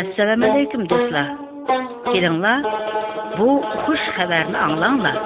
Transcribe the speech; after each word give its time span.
assalomu 0.00 0.46
alaykum 0.50 0.84
do'stlar 0.92 1.30
kelinglar 2.14 2.62
bu 3.38 3.48
xush 3.86 4.04
xabarni 4.18 4.54
anglanglar 4.66 5.16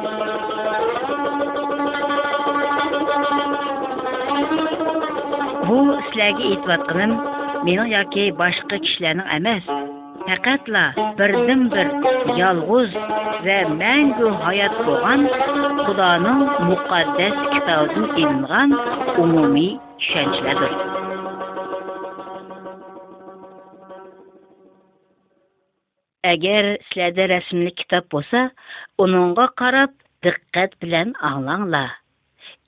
bu 5.68 5.76
sizlarga 6.08 6.42
aytayotganim 6.50 7.12
mening 7.66 7.92
yoki 7.94 8.24
boshqa 8.40 8.80
kishilarning 8.86 9.28
emas 9.36 9.64
faqatla 10.30 10.84
birdan 11.20 11.62
bir 11.76 11.88
yolg'iz 12.42 12.96
va 13.48 13.58
mangu 13.82 14.32
hayot 14.46 14.74
bo'lgan 14.88 15.20
xudoning 15.84 16.40
muqaddas 16.72 17.36
kitobidan 17.52 18.08
ilingan 18.24 18.70
umumiy 19.22 19.70
tushunchalardir 20.00 20.74
Әгер 26.28 26.66
сіләді 26.90 27.24
рәсімлік 27.30 27.74
кітап 27.82 28.06
болса, 28.12 28.42
оныңға 29.06 29.44
қарап, 29.60 29.90
діққәт 30.26 30.72
білән 30.84 31.10
аңланла. 31.30 31.80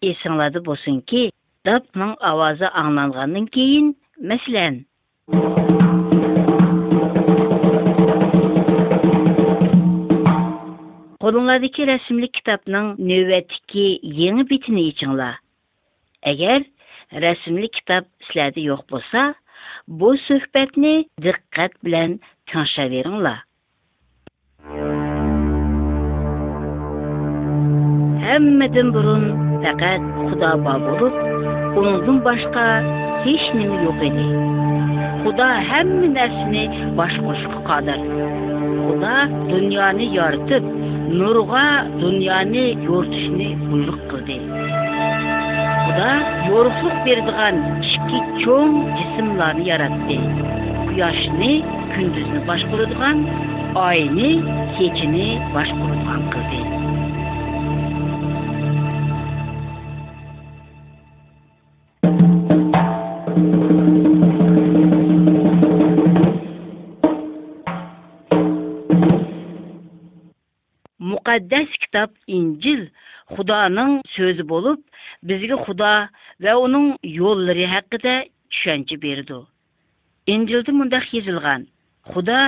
Есіңлады 0.09 0.61
болсын 0.67 0.99
ки, 1.13 1.23
дапның 1.69 2.13
авазы 2.31 2.69
аңланғанын 2.83 3.47
кейін, 3.55 3.89
мәсілән. 4.33 4.77
Қолыңлады 11.25 11.73
ке 11.79 11.89
рәсімлі 11.95 12.29
кітапның 12.37 12.93
нөвәті 13.09 13.63
ке 13.73 13.87
еңі 14.27 14.45
бетіне 14.53 14.85
ечіңла. 14.93 15.31
Әгер 16.35 16.61
рәсімлік 17.25 17.73
кітап 17.81 18.13
сіләді 18.29 18.69
yoқ 18.69 18.85
болса, 18.93 19.25
бұл 19.89 20.21
сөхбәтіне 20.29 20.95
діққәт 21.25 21.81
білән 21.83 22.21
тұңша 22.53 22.85
веріңла 22.93 23.39
hammadan 28.27 28.89
burun 28.95 29.25
faqat 29.65 30.03
xudo 30.27 30.51
bor 30.65 30.81
bo'lib 30.89 31.17
undan 31.81 32.17
boshqa 32.27 32.65
hech 33.27 33.45
nima 33.59 33.77
yo'q 33.87 34.01
edi 34.09 34.27
xudo 35.23 35.49
hamma 35.71 36.07
narsani 36.17 36.65
bosh 36.99 37.17
qo'shga 37.27 37.59
qodir 37.71 38.01
xudo 38.87 39.15
dunyoni 39.53 40.07
yoritib 40.19 40.65
nurg'a 41.19 41.67
dunyoni 42.03 42.65
yoritishni 42.89 43.49
buyruq 43.69 44.01
qildi 44.11 44.37
xudo 45.85 46.11
yo'riqlik 46.51 46.97
beradigan 47.05 47.57
ikki 47.93 48.19
cho'ng 48.43 48.71
jismlarni 48.97 49.65
yaratdi 49.73 50.17
құяшыны 50.97 51.49
күндізіні 51.95 52.39
башқұрыдыған, 52.51 53.19
айыны 53.81 54.29
баш 54.49 54.93
башқұрыдыған 55.53 56.23
қылды. 56.33 56.61
Мұқаддәс 71.13 71.77
кітап 71.85 72.15
инжіл 72.39 72.87
Құданың 73.37 73.95
сөзі 74.17 74.49
болып, 74.55 74.81
бізге 75.29 75.61
Құда 75.69 75.93
вә 76.49 76.57
оның 76.65 76.89
еллері 77.13 77.69
әкіде 77.83 78.17
түшәнчі 78.49 78.97
берді. 79.05 79.43
injilda 80.33 80.73
mundaq 80.81 81.05
yozilgan 81.17 81.63
xudo 82.15 82.39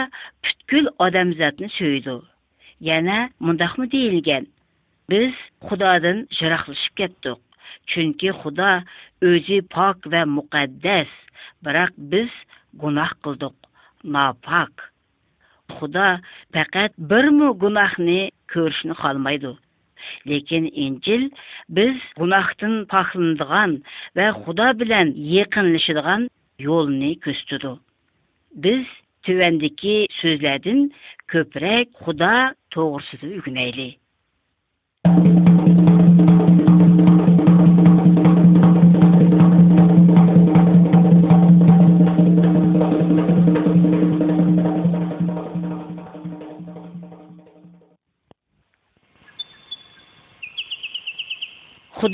butkul 0.47 0.87
odamzodni 1.07 1.69
so'ydi 1.79 2.15
yana 2.89 3.19
mundaqmi 3.49 3.87
deyilgan 3.95 4.47
biz 5.13 5.35
xudodan 5.69 6.19
jiroqlashib 6.41 6.95
ketdik 7.03 7.63
chunki 7.93 8.31
xudo 8.41 8.71
o'zi 9.31 9.59
pok 9.77 9.99
va 10.17 10.23
muqaddas 10.37 11.13
biroq 11.69 11.93
biz 12.15 12.33
gunoh 12.83 13.11
qildik 13.27 13.57
nopok 14.17 14.75
xudo 15.77 16.09
faqat 16.59 16.93
birmu 17.15 17.49
gunohni 17.63 18.19
ko'rishni 18.55 18.95
xohlamaydi 19.05 19.53
lekin 20.33 20.65
injil 20.89 21.23
biz 21.79 21.97
gunohdan 22.21 22.75
poklanadigan 22.97 23.73
va 24.19 24.27
xudo 24.43 24.69
bilan 24.83 25.07
yaqinlashadigan 25.37 26.23
yolunu 26.63 27.11
köstüdü. 27.23 27.75
Biz 28.65 28.87
tüvəndəki 29.27 29.97
sözlərdən 30.21 30.85
köprək 31.31 31.93
xuda 32.05 32.33
toğrusudu 32.75 33.33
ügünəyli. 33.41 33.89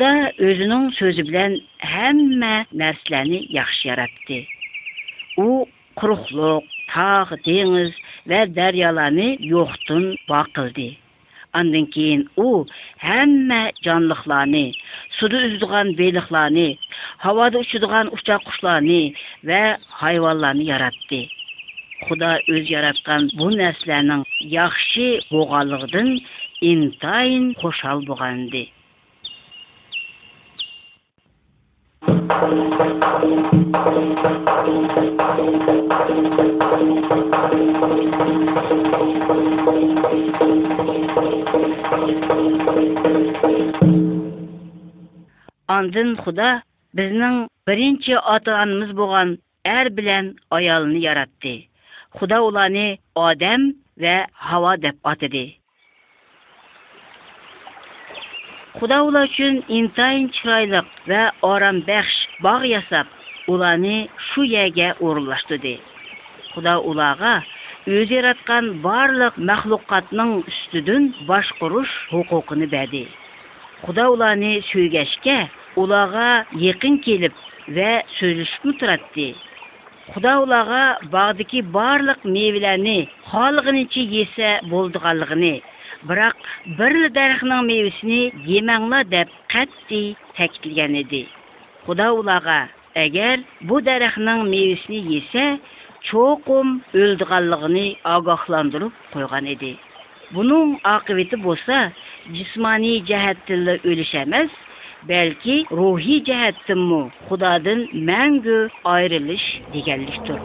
Худа 0.04 0.22
өзінің 0.50 0.82
сөзі 0.98 1.22
білән 1.26 1.53
һәммә 1.91 2.48
нәрсәләрне 2.81 3.38
яхшы 3.56 3.87
яратты. 3.88 4.37
У 5.44 5.65
құрықлық, 6.00 6.66
тағы 6.92 7.38
теңіз 7.47 7.94
вә 8.32 8.41
дәрьяларны 8.59 9.28
жоқтын 9.53 10.04
бақылды. 10.32 10.84
Андан 11.60 11.87
кейін 11.97 12.26
у 12.42 12.69
әммә 13.15 13.62
жанлықларны, 13.87 14.62
суды 15.22 15.41
үздіған 15.48 15.94
бейліқларны, 16.03 16.66
havada 17.25 17.65
uçuduğan 17.65 18.12
uçak 18.19 18.44
kuşlarını 18.50 19.00
ve 19.53 19.62
hayvanlarını 20.04 20.69
yarattı. 20.75 21.22
Xuda 22.04 22.34
öz 22.53 22.65
yaratqan 22.76 23.31
bu 23.41 23.48
nəslənin 23.56 24.21
yaxşı 24.60 25.09
boğalıqdın 25.32 26.12
intayın 26.60 27.54
Андын 45.69 46.13
Худа 46.25 46.63
біздің 46.97 47.41
бірінші 47.69 48.17
атанымыз 48.17 48.95
болған 49.01 49.34
әр 49.69 49.91
білән 49.93 50.33
аялыны 50.61 51.03
яратты. 51.05 51.53
Худа 52.21 52.41
оланы 52.49 52.87
Адам 53.29 53.69
вә 54.07 54.17
Хава 54.33 54.79
деп 54.87 55.13
атыды. 55.13 55.45
Құдаула 58.75 59.21
үшін 59.29 59.59
интайын 59.81 60.25
чырайлық 60.37 60.87
вә 61.11 61.19
орам 61.49 61.77
бәқш 61.89 62.15
бағ 62.47 62.65
ясап, 62.67 63.07
ұланы 63.55 63.93
шу 64.31 64.43
яге 64.53 64.89
орынлаштыды. 65.11 65.75
Құда 66.57 66.73
улаға 66.83 67.37
өзі 67.87 68.17
яратқан 68.19 68.73
барлық 68.87 69.39
мәхлуқатның 69.51 70.33
үстідін 70.41 71.07
башқұрыш 71.29 71.93
хуқуқыны 72.11 72.67
бәді. 72.75 73.05
Құда 73.87 74.09
уланы 74.17 74.57
ұлаға 74.65 75.37
улаға 75.84 76.27
екін 76.75 76.99
келіп 77.07 77.37
вә 77.79 77.93
сөйлішкі 78.19 78.75
тұратты. 78.83 79.29
Құда 80.17 80.34
улаға 80.43 80.83
бағдыки 81.15 81.63
барлық 81.78 82.27
мевіләні, 82.27 82.98
халығын 83.31 83.81
есе 84.19 84.51
болдығалығыны, 84.71 85.54
biroq 86.09 86.34
bir 86.78 86.95
daraxtning 87.18 87.62
mevasini 87.72 88.22
yemanglar 88.53 89.04
deb 89.15 89.28
qat'iy 89.54 90.06
ta'kidlagan 90.36 90.92
edi 91.03 91.22
xudo 91.86 92.06
ularga 92.21 92.59
agar 93.04 93.36
bu 93.68 93.77
daraxtning 93.89 94.41
mevasini 94.53 94.98
yesa 95.15 95.45
cho'qim 96.09 96.68
o'ldiganligini 97.03 97.86
ogohlantirib 98.16 98.92
qo'ygan 99.15 99.45
edi 99.54 99.72
buning 100.34 100.68
oqibati 100.95 101.36
bo'lsa 101.47 101.77
jismoniy 102.36 102.97
jihatdan 103.10 103.62
o'lish 103.91 104.15
emas 104.24 104.50
balki 105.10 105.57
ruhiy 105.80 106.18
jihatdanmi 106.28 107.00
xudodan 107.28 107.80
mangu 108.10 108.59
ayrilish 108.97 109.47
deganlikdir 109.74 110.39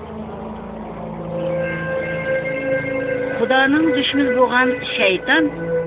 Құданың 3.40 3.86
дүшіміз 3.96 4.30
болған 4.36 4.72
шайтан, 4.98 5.46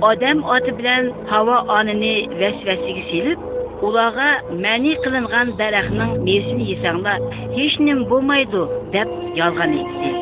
адам 0.08 0.38
аты 0.54 0.72
білен 0.78 1.10
хава 1.28 1.58
аныны 1.74 2.12
вәс-вәсігі 2.40 3.02
селіп, 3.10 3.42
улаға 3.84 4.28
мәни 4.62 4.94
қылынған 5.04 5.50
дәрәхнің 5.58 6.14
мерсін 6.24 6.62
есаңла, 6.64 7.18
хешнім 7.52 8.02
болмайды 8.08 8.62
дәп 8.94 9.12
ялған 9.36 9.74
етті. 9.82 10.14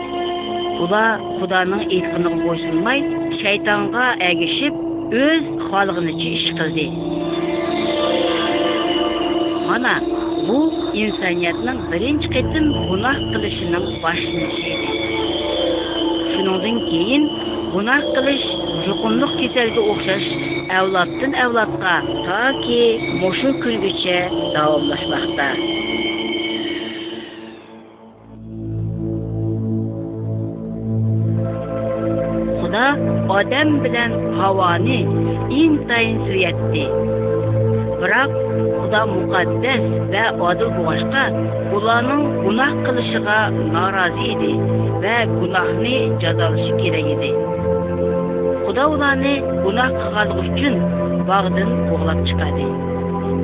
Ула 0.82 1.04
құданың 1.38 1.84
етқынығы 2.00 2.40
қойсылмай, 2.48 3.06
шайтанға 3.44 4.08
әгішіп, 4.32 4.82
өз 5.30 5.46
халығыны 5.70 6.16
чеш 6.18 6.48
қылды. 6.58 6.88
Мана, 9.70 9.94
бұл 10.50 10.96
инсаниятның 11.04 11.84
бірінші 11.94 12.32
кетін 12.34 12.72
бұнақ 12.90 13.22
қылышының 13.36 13.92
башын 14.02 15.39
shuningdan 16.44 16.80
keyin 16.88 17.22
gunoh 17.72 18.02
qilish 18.14 18.48
yuqumliq 18.88 19.32
kasalga 19.40 19.80
o'xshash 19.90 20.28
avloddan 20.78 21.32
avlodga 21.44 21.94
toki 22.26 22.82
mushu 23.20 23.50
kungacha 23.62 24.16
davomlashmoqda 24.54 25.48
xudo 32.60 32.84
odam 33.38 33.68
bilan 33.84 34.12
havoni 34.40 35.00
intayin 35.62 36.16
suyatdi 36.28 36.84
бірақ 38.00 38.30
құда 38.82 39.00
мұқаддәс 39.10 39.82
бә 40.12 40.22
адыл 40.50 40.70
болғашқа 40.76 41.24
ұланың 41.76 42.22
гүнаһ 42.46 42.72
қылышыға 42.86 43.38
наразы 43.76 44.24
еді 44.32 44.52
вә 45.04 45.16
гүнаһны 45.34 45.92
жазалышы 46.22 46.70
керек 46.80 47.10
еді 47.16 47.32
құда 48.68 48.88
оланы 48.94 49.34
гүнаһ 49.66 49.92
қылғаны 49.98 50.38
үшін 50.46 50.80
бағдың 51.28 51.76
қоғлап 51.92 52.24
шығады 52.32 52.72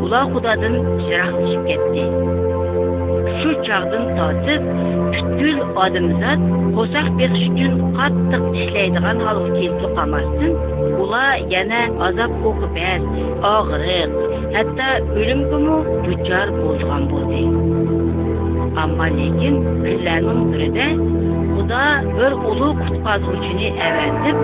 бұла 0.01 0.25
Құданың 0.35 0.83
жырақ 1.07 1.35
түсіп 1.43 1.65
кетті 1.69 2.07
shu 3.43 3.51
chog'dan 3.67 4.05
tortib 4.19 4.63
butkul 5.15 5.57
odamzod 5.85 6.41
qo'saq 6.77 7.09
berish 7.19 7.49
uchun 7.55 7.73
qattiq 7.99 8.45
ishlaydigan 8.63 9.19
holga 9.27 9.43
kelib 9.57 9.75
to'qamasdan 9.81 10.53
ular 11.03 11.33
yana 11.55 11.81
azob 12.09 12.33
o'qibas 12.51 13.03
og'riq 13.55 14.15
hatto 14.57 14.89
o'limgami 15.19 15.77
duchor 16.07 16.47
bo'lgan 16.63 17.03
bo'ldi 17.13 17.43
ammo 18.85 19.07
lekin 19.19 19.55
kunlarning 19.83 20.41
birida 20.55 20.87
xudo 21.57 21.83
bir 22.17 22.33
ulug' 22.53 22.81
qutqazuvchini 22.89 23.69
avatib 23.89 24.37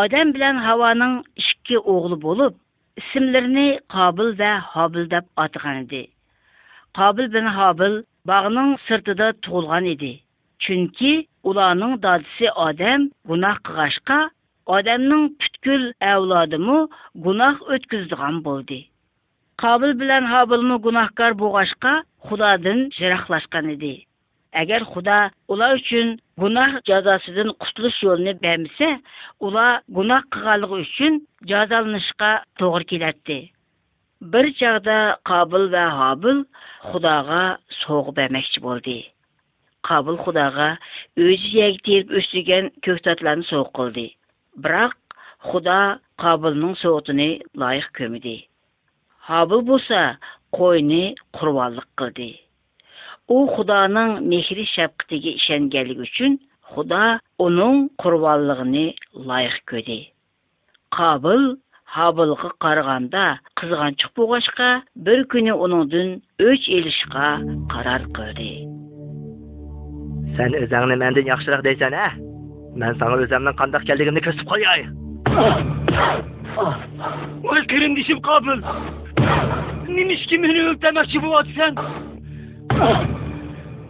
Адам 0.05 0.31
білән 0.37 0.59
һаваның 0.62 1.12
ишке 1.43 1.79
оглы 1.91 2.17
булып, 2.23 2.56
исемләрен 3.03 3.55
Кабил 3.95 4.33
ва 4.41 4.49
Хабил 4.73 5.05
атыған 5.11 5.45
атаган 5.45 5.79
Қабыл 5.93 6.11
Кабил 7.29 7.47
хабыл 7.59 7.95
бағының 8.29 8.29
багының 8.33 8.73
сыртыда 8.89 9.29
туылган 9.47 9.87
иде. 9.95 10.11
Чөнки 10.67 11.12
уларның 11.53 11.97
дадысы 12.03 12.51
Адам 12.67 13.09
гунах 13.33 13.62
қығашқа, 13.71 14.19
Адамның 14.81 15.25
бүткүл 15.45 15.89
әвладымы 16.12 16.79
гунах 17.29 17.62
өткизгән 17.79 18.43
булды. 18.50 18.81
Кабил 19.65 19.95
белән 20.05 20.29
Хабилны 20.35 20.79
гунахкар 20.89 21.39
булгашка, 21.45 21.97
құладың 22.29 22.89
җирахлашкан 23.00 23.73
иде. 23.79 23.97
Әгер 24.61 24.85
Худа 24.89 25.15
ұла 25.53 25.69
үшін 25.77 26.11
ғынақ 26.43 26.75
жазасыдың 26.89 27.49
кутулуш 27.62 27.97
жолун 28.05 28.37
бермесе, 28.43 28.91
ұла 29.49 29.65
ғынақ 29.97 30.29
қығалығы 30.37 30.79
үшін 30.85 31.17
жазалынышқа 31.53 32.29
тоғыр 32.62 32.85
келетти. 32.93 33.39
Бир 34.37 34.47
жагда 34.61 34.95
Кабыл 35.31 35.67
ва 35.75 35.83
Хабыл 35.99 36.45
Худага 36.87 37.41
согу 37.81 38.12
бермекчи 38.21 38.62
болду. 38.69 38.95
Кабыл 39.91 40.21
Худага 40.23 40.69
өзү 41.25 41.53
жегтеп 41.57 42.15
өстіген 42.23 42.71
көктөтлөрүн 42.87 43.43
согу 43.50 43.75
кылды. 43.81 44.07
Бірақ 44.69 44.95
Худа 45.50 45.81
Кабылдын 46.23 46.79
согутун 46.85 47.25
лайық 47.65 47.91
көмүдү. 47.99 48.39
Хабыл 49.27 49.67
болсо, 49.73 50.07
қойны 50.55 51.05
курбандык 51.33 51.91
қылды 51.99 52.31
у 53.32 53.41
Худаның 53.56 54.11
мехри 54.29 54.65
шапқытыге 54.75 55.31
ішенгелігі 55.38 56.05
үшін 56.05 56.35
Худа 56.75 57.05
оның 57.41 57.87
құрваллығыны 58.03 58.82
лайық 59.29 59.55
көді. 59.71 59.97
Қабыл 60.97 61.55
Хабылғы 61.94 62.50
қарғанда 62.65 63.23
қызған 63.61 63.97
чық 64.03 64.11
болғашқа 64.21 64.69
бір 65.09 65.23
күні 65.32 65.53
оның 65.56 65.87
дүн 65.93 66.09
өч 66.50 66.67
елішқа 66.75 67.25
қарар 67.73 68.05
көрді. 68.17 68.49
Сән 70.37 70.56
өзәңіні 70.61 70.97
мәндің 71.05 71.29
яқшырақ 71.31 71.62
дейсен, 71.65 71.94
ә? 72.05 72.09
Мән 72.82 72.99
саңы 73.00 73.23
өзәмнің 73.29 73.55
қандақ 73.61 73.85
келдігімді 73.88 74.25
көрсіп 74.25 74.50
қой 74.53 74.67
ай! 74.67 74.88
қабыл! 78.32 78.59
Немешке 79.88 80.38
мені 80.38 80.75
ой 82.72 82.78
мен 82.78 83.82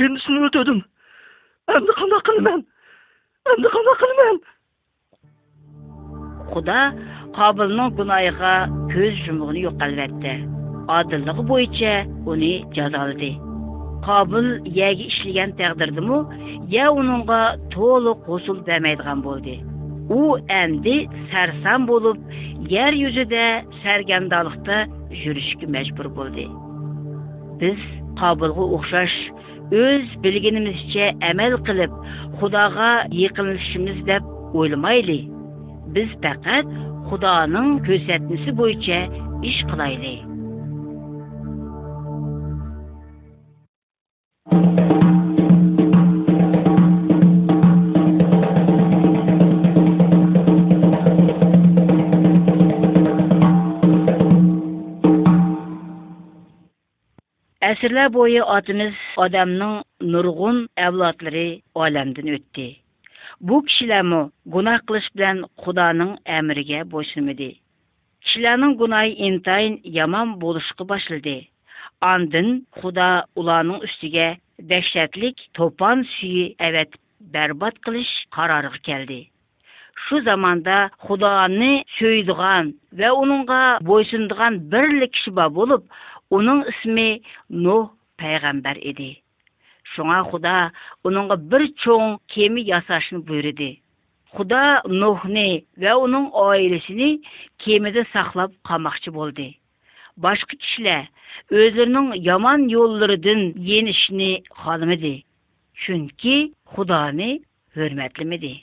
түсініп 0.00 0.64
әнді 1.74 1.92
қана 1.98 2.18
қылмен 2.28 2.60
әнді 3.52 3.68
қылмен 3.74 4.36
құда 6.54 6.78
қабылның 7.40 7.88
күнайға 8.00 8.54
көз 8.94 9.12
жұмығын 9.26 9.58
жоқ 9.66 9.76
әлбәтте 9.88 10.32
бойынша 10.88 11.32
bo'yicha 11.52 11.92
uni 12.34 12.52
jazoladi 12.80 13.30
qobil 14.08 14.46
yaga 14.80 15.04
ishlagan 15.12 15.50
taqdirdimi 15.60 16.18
ya 16.78 16.86
uningga 17.00 17.40
to'liq 17.76 18.18
қосыл 18.28 18.56
bermaydigan 18.66 19.20
болды 19.28 19.54
у 20.12 20.36
әнді 20.52 20.96
сәрсан 21.30 21.86
болып 21.88 22.18
ер 22.68 22.96
де 23.30 23.44
сәргендалықты 23.82 24.78
жүрішкі 25.22 25.68
мәжбүр 25.70 26.08
болды 26.18 26.44
біз 27.62 27.80
қабылғы 28.20 28.66
ұқшаш 28.78 29.14
өз 29.80 30.10
білгенімізше 30.26 31.08
әмәл 31.30 31.56
қылып 31.66 31.96
құдаға 32.42 32.90
екілішіміз 33.10 34.04
деп 34.06 34.24
ойлымайлы. 34.54 35.22
біз 35.94 36.10
пәкәт 36.22 36.68
құданың 37.10 37.76
көрсәтмісі 37.86 38.52
бойынша 38.60 39.00
іш 39.48 39.60
қылайлы 39.72 40.16
Əsrlər 57.64 58.10
бойы 58.12 58.42
атымыз 58.52 58.96
адамның 59.24 59.76
nurgun 60.12 60.56
əvladları 60.84 61.44
әлемден 61.86 62.26
өтті. 62.36 62.64
Bu 63.40 63.60
kişilər 63.68 64.02
mə 64.10 64.22
қылыш 64.88 65.06
білән 65.16 65.40
Құданың 65.64 66.10
әмірге 66.38 66.82
бойсымыды. 66.92 66.92
boysunmadı. 66.92 67.58
Kişilərin 68.26 68.76
günahı 68.80 69.80
яман 70.00 70.34
болышқы 70.44 70.84
башылды. 70.92 71.36
Андын 72.12 72.50
Құда 72.82 73.08
ұланың 73.40 73.80
үстіге 73.88 74.26
üstüge 74.82 75.32
топан 75.60 76.04
сүйі 76.20 76.44
әвет 76.68 76.92
бәрбат 77.36 77.78
қылыш 77.86 78.12
қарарығы 78.36 78.80
келді. 78.90 79.20
Шу 80.08 80.16
Şu 80.18 80.22
zamanda 80.24 80.90
сөйдіған 81.06 81.84
söyüdüğən 81.98 82.74
və 83.00 83.08
бойсындыған 83.16 83.86
boysunduğan 83.88 84.54
birlik 84.72 85.16
ба 85.36 85.48
болып, 85.54 85.84
оның 86.34 86.60
ісімі 86.70 87.08
Нұх 87.64 87.90
пайғамбар 88.20 88.78
еді. 88.90 89.10
Шуңа 89.94 90.20
Худа 90.32 90.54
оныңға 91.06 91.36
бір 91.52 91.66
чоң 91.84 92.14
кемі 92.34 92.64
ясашын 92.70 93.22
бұйырды. 93.28 93.70
Худа 94.34 94.62
Нұхны 94.90 95.44
вә 95.80 95.94
оның 96.06 96.26
айлесіні 96.46 97.10
кемеде 97.62 98.02
сақлап 98.14 98.54
қамақчы 98.70 99.12
болды. 99.14 99.46
Башқы 100.24 100.58
кішілі 100.58 100.96
өзірінің 101.62 102.10
яман 102.26 102.66
yollarıdın 102.72 103.46
енішіні 103.78 104.30
қалымыды. 104.62 105.14
Чүнки 105.84 106.36
Худаны 106.74 107.36
hürmetlemedi. 107.74 108.54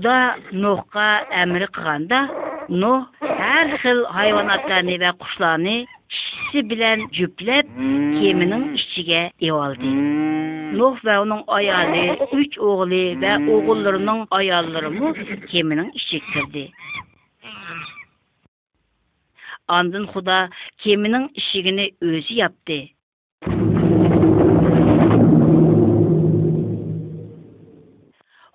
Худа 0.00 0.32
Нухқа 0.56 1.06
әмірі 1.36 1.66
қығанда, 1.76 2.18
Нух 2.82 3.18
әр 3.46 3.72
қыл 3.82 3.98
хайванаттарыны 4.14 4.94
бә 5.02 5.10
құшланы 5.24 5.74
кішісі 6.14 6.62
білән 6.70 7.02
жүпләп, 7.18 7.74
кемінің 7.74 8.62
ішіге 8.78 9.18
евалды. 9.50 9.90
Нух 10.80 11.02
бә 11.04 11.18
оның 11.20 11.42
аялы, 11.52 12.14
үч 12.38 12.56
оғылы 12.56 13.02
бә 13.20 13.34
оғылырының 13.58 14.22
аялыры 14.40 14.88
мұ 14.96 15.10
кемінің 15.50 15.90
ішіктірді. 16.00 16.62
Андын 19.82 20.08
Худа 20.14 20.46
кемінің 20.86 21.28
ішігіні 21.42 21.90
өзі 22.08 22.38
япты. 22.40 22.80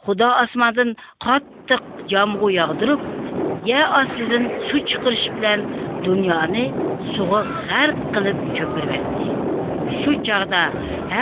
Худа 0.05 0.27
асмадын 0.39 0.91
қаттық 1.25 1.85
жамғу 2.11 2.51
яғдырып, 2.53 3.05
я 3.65 3.85
асызын 4.03 4.43
су 4.69 4.77
чыкырыш 4.91 5.23
белән 5.39 5.63
дөньяны 6.05 6.65
суга 7.15 7.39
қылып 7.69 8.03
кылып 8.17 8.43
чөпүрбетти. 8.57 9.95
Су 10.03 10.11
чагда 10.27 10.59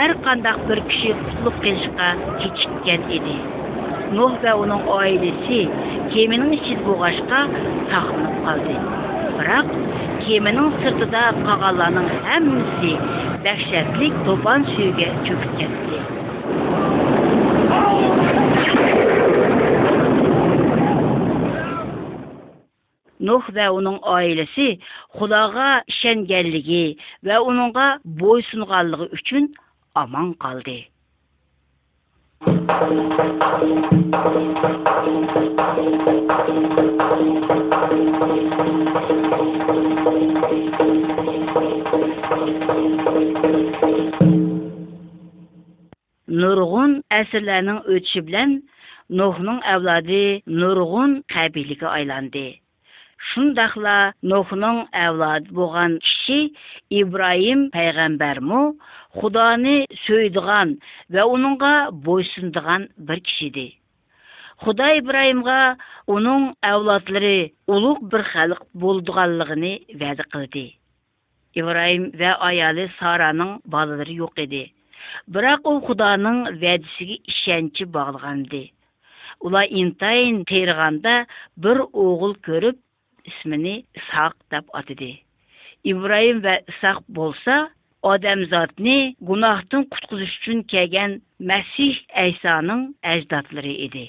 әр 0.02 0.12
қандақ 0.26 0.60
бір 0.68 0.82
киши 0.90 1.14
кутлук 1.24 1.56
кылышка 1.64 2.10
кечиккән 2.42 3.06
еді. 3.16 3.38
Нұх 4.18 4.36
ва 4.44 4.52
оның 4.66 4.84
айлесе 4.98 5.60
кеменең 6.12 6.52
ичид 6.58 6.82
булгашка 6.84 7.38
сакланып 7.54 8.34
қалды. 8.44 8.74
Бірақ 9.38 9.72
кеменең 10.26 10.74
сыртыда 10.82 11.24
кагаланың 11.40 12.12
һәммәсе 12.28 12.92
дәхшәтлек 13.48 14.20
топан 14.28 14.68
сөйгә 14.74 15.08
чөкеп 15.30 15.72
nuh 23.24 23.46
va 23.56 23.66
uning 23.78 23.98
oilasi 24.14 24.66
xudoga 25.18 25.66
ishonganligi 25.92 26.84
va 27.28 27.38
uningga 27.50 27.86
bo'ysunganligi 28.22 29.08
uchun 29.18 29.44
omon 30.02 30.32
qoldi 30.46 30.80
Thank 32.44 33.92
you. 38.30 38.33
нұрғын 46.38 46.98
әсірләрінің 47.20 47.78
өтші 47.96 48.20
білән 48.30 48.54
Нұхның 49.20 49.58
әвлады 49.68 50.18
нұрғын 50.60 51.18
қәбилігі 51.30 51.86
айланды. 51.86 52.42
Шындақла 53.30 53.96
Нұхның 54.32 54.78
әвлады 54.96 55.52
болған 55.58 55.98
кіші 56.04 56.38
Ибраим 57.02 57.66
пәйғамбар 57.76 58.40
му, 58.40 58.62
Құданы 59.20 59.74
сөйдіған 60.06 60.72
вә 61.14 61.26
оныңға 61.36 61.74
бойсындыған 62.08 62.88
бір 63.10 63.20
кішіді. 63.28 63.66
Құда 64.64 64.88
Ибраимға 65.02 65.58
оның 66.10 66.48
әвладылары 66.64 67.36
ұлық 67.76 68.00
бір 68.10 68.24
қалық 68.32 68.62
болдығалығыны 68.84 69.74
вәді 70.00 70.26
қылды. 70.32 70.64
Ибраим 71.54 72.08
вә 72.16 72.32
аялы 72.48 72.88
Сараның 72.98 73.58
балылары 73.68 74.16
еді 74.16 74.70
бірақ 75.36 75.66
ол 75.70 75.78
құданың 75.88 76.36
вәдісіге 76.60 77.16
ішәнші 77.32 77.86
бағылған 77.96 78.38
де 78.52 78.60
интайын 79.80 80.38
Терғанда 80.52 81.12
бір 81.66 81.82
оғыл 82.04 82.32
көріп 82.48 82.80
ісміні 83.32 83.74
сақ 84.06 84.38
деп 84.56 84.72
атыды 84.82 85.10
ибраим 85.94 86.40
вә 86.48 86.56
сақ 86.80 87.04
болса 87.20 87.58
адамзатны 88.14 88.98
гунахтың 89.32 89.86
құтқызыш 89.96 90.40
үшін 90.42 90.66
келген 90.74 91.20
мәсих 91.52 92.02
әйсаның 92.26 92.84
әждатлары 93.16 93.78
еді 93.88 94.08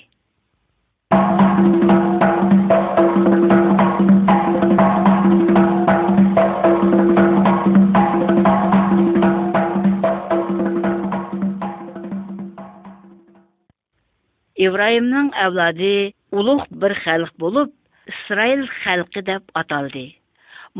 ибраимның 14.64 15.30
авлады 15.44 15.94
ұлық 16.42 16.62
бір 16.84 16.94
халық 17.06 17.32
болып 17.44 17.72
исраил 18.12 18.62
халқы 18.86 19.22
деп 19.30 19.50
аталды 19.62 20.04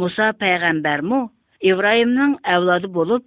муса 0.02 0.28
пайғамбар 0.44 1.02
му 1.10 1.18
ибраимның 1.72 2.38
әвлады 2.56 2.88
болып 3.00 3.26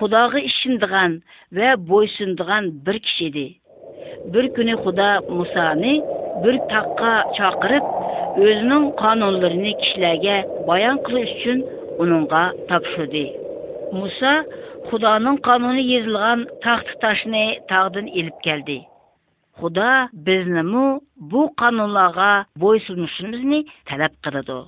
худағы 0.00 0.42
ішіндіған 0.50 1.14
вә 1.60 1.70
бойсындыған 1.92 2.68
бір 2.88 2.98
кішеді 3.06 3.44
бір 4.34 4.50
күні 4.58 4.74
Құда 4.84 5.06
мұсаны 5.38 5.94
бір 6.44 6.58
таққа 6.74 7.12
шақырып 7.40 7.86
өзінің 8.48 8.84
қанунларын 9.00 9.64
кішілерге 9.84 10.34
баян 10.68 11.00
қылу 11.08 11.22
үшін 11.24 11.62
оныңға 12.06 12.42
тапшырды 12.74 13.24
муса 14.00 14.34
худаның 14.92 15.40
қануны 15.48 15.86
езілған 15.92 16.44
тақты 16.68 16.98
ташыны 17.06 17.46
тағдын 17.72 18.12
еліп 18.22 18.42
келді 18.48 18.76
худа 19.58 20.08
бизнему 20.12 21.00
bu 21.16 21.48
канунларга 21.56 22.46
бойсунушыбызны 22.60 23.64
талап 23.88 24.12
қырады. 24.22 24.60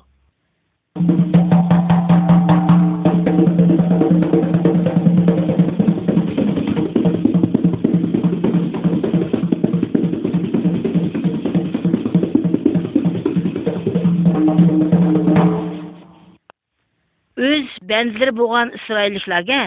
Өз 17.48 17.70
bandlari 17.92 18.32
болған 18.40 18.72
isroilliklarga 18.78 19.62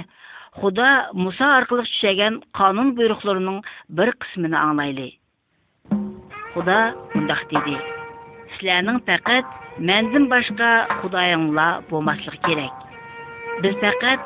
худа 0.59 0.87
мұса 1.15 1.47
арқылы 1.61 1.83
түшәген 1.87 2.37
қанун 2.57 2.89
бұйрықларының 2.97 3.59
бір 3.99 4.09
қысмын 4.23 4.55
аңлайлы 4.59 5.05
худа 6.55 6.79
мұндақ 7.13 7.45
деді 7.53 7.77
сіләнің 8.57 8.97
пәкәт 9.07 9.53
мәндің 9.89 10.25
башқа 10.33 10.71
худайыңла 10.99 11.67
болмаслық 11.87 12.35
керек 12.49 12.83
біз 13.63 13.77
пәкәт 13.79 14.25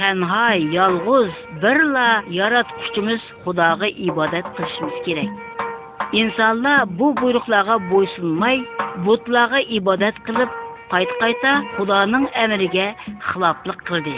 тәнға 0.00 0.46
ялғыз 0.80 1.36
бірла 1.60 2.06
яратқышымыз 2.38 3.26
худаға 3.44 3.90
ибадат 4.08 4.48
қылышымыз 4.56 5.02
керек 5.08 6.14
инсанла 6.22 6.78
бұл 6.96 7.12
бұйрықларға 7.20 7.76
бойсынмай 7.92 8.64
бұтларға 9.04 9.60
ибадат 9.80 10.22
қылып 10.30 10.56
қайт 10.94 11.12
қайта 11.20 11.52
худаның 11.76 12.30
әміріге 12.46 12.88
хилаплық 13.28 13.84
қылды 13.92 14.16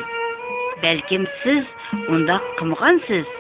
бәлкем 0.83 1.25
сіз 1.43 1.65
онда 2.13 2.39
қымғансыз 2.59 3.31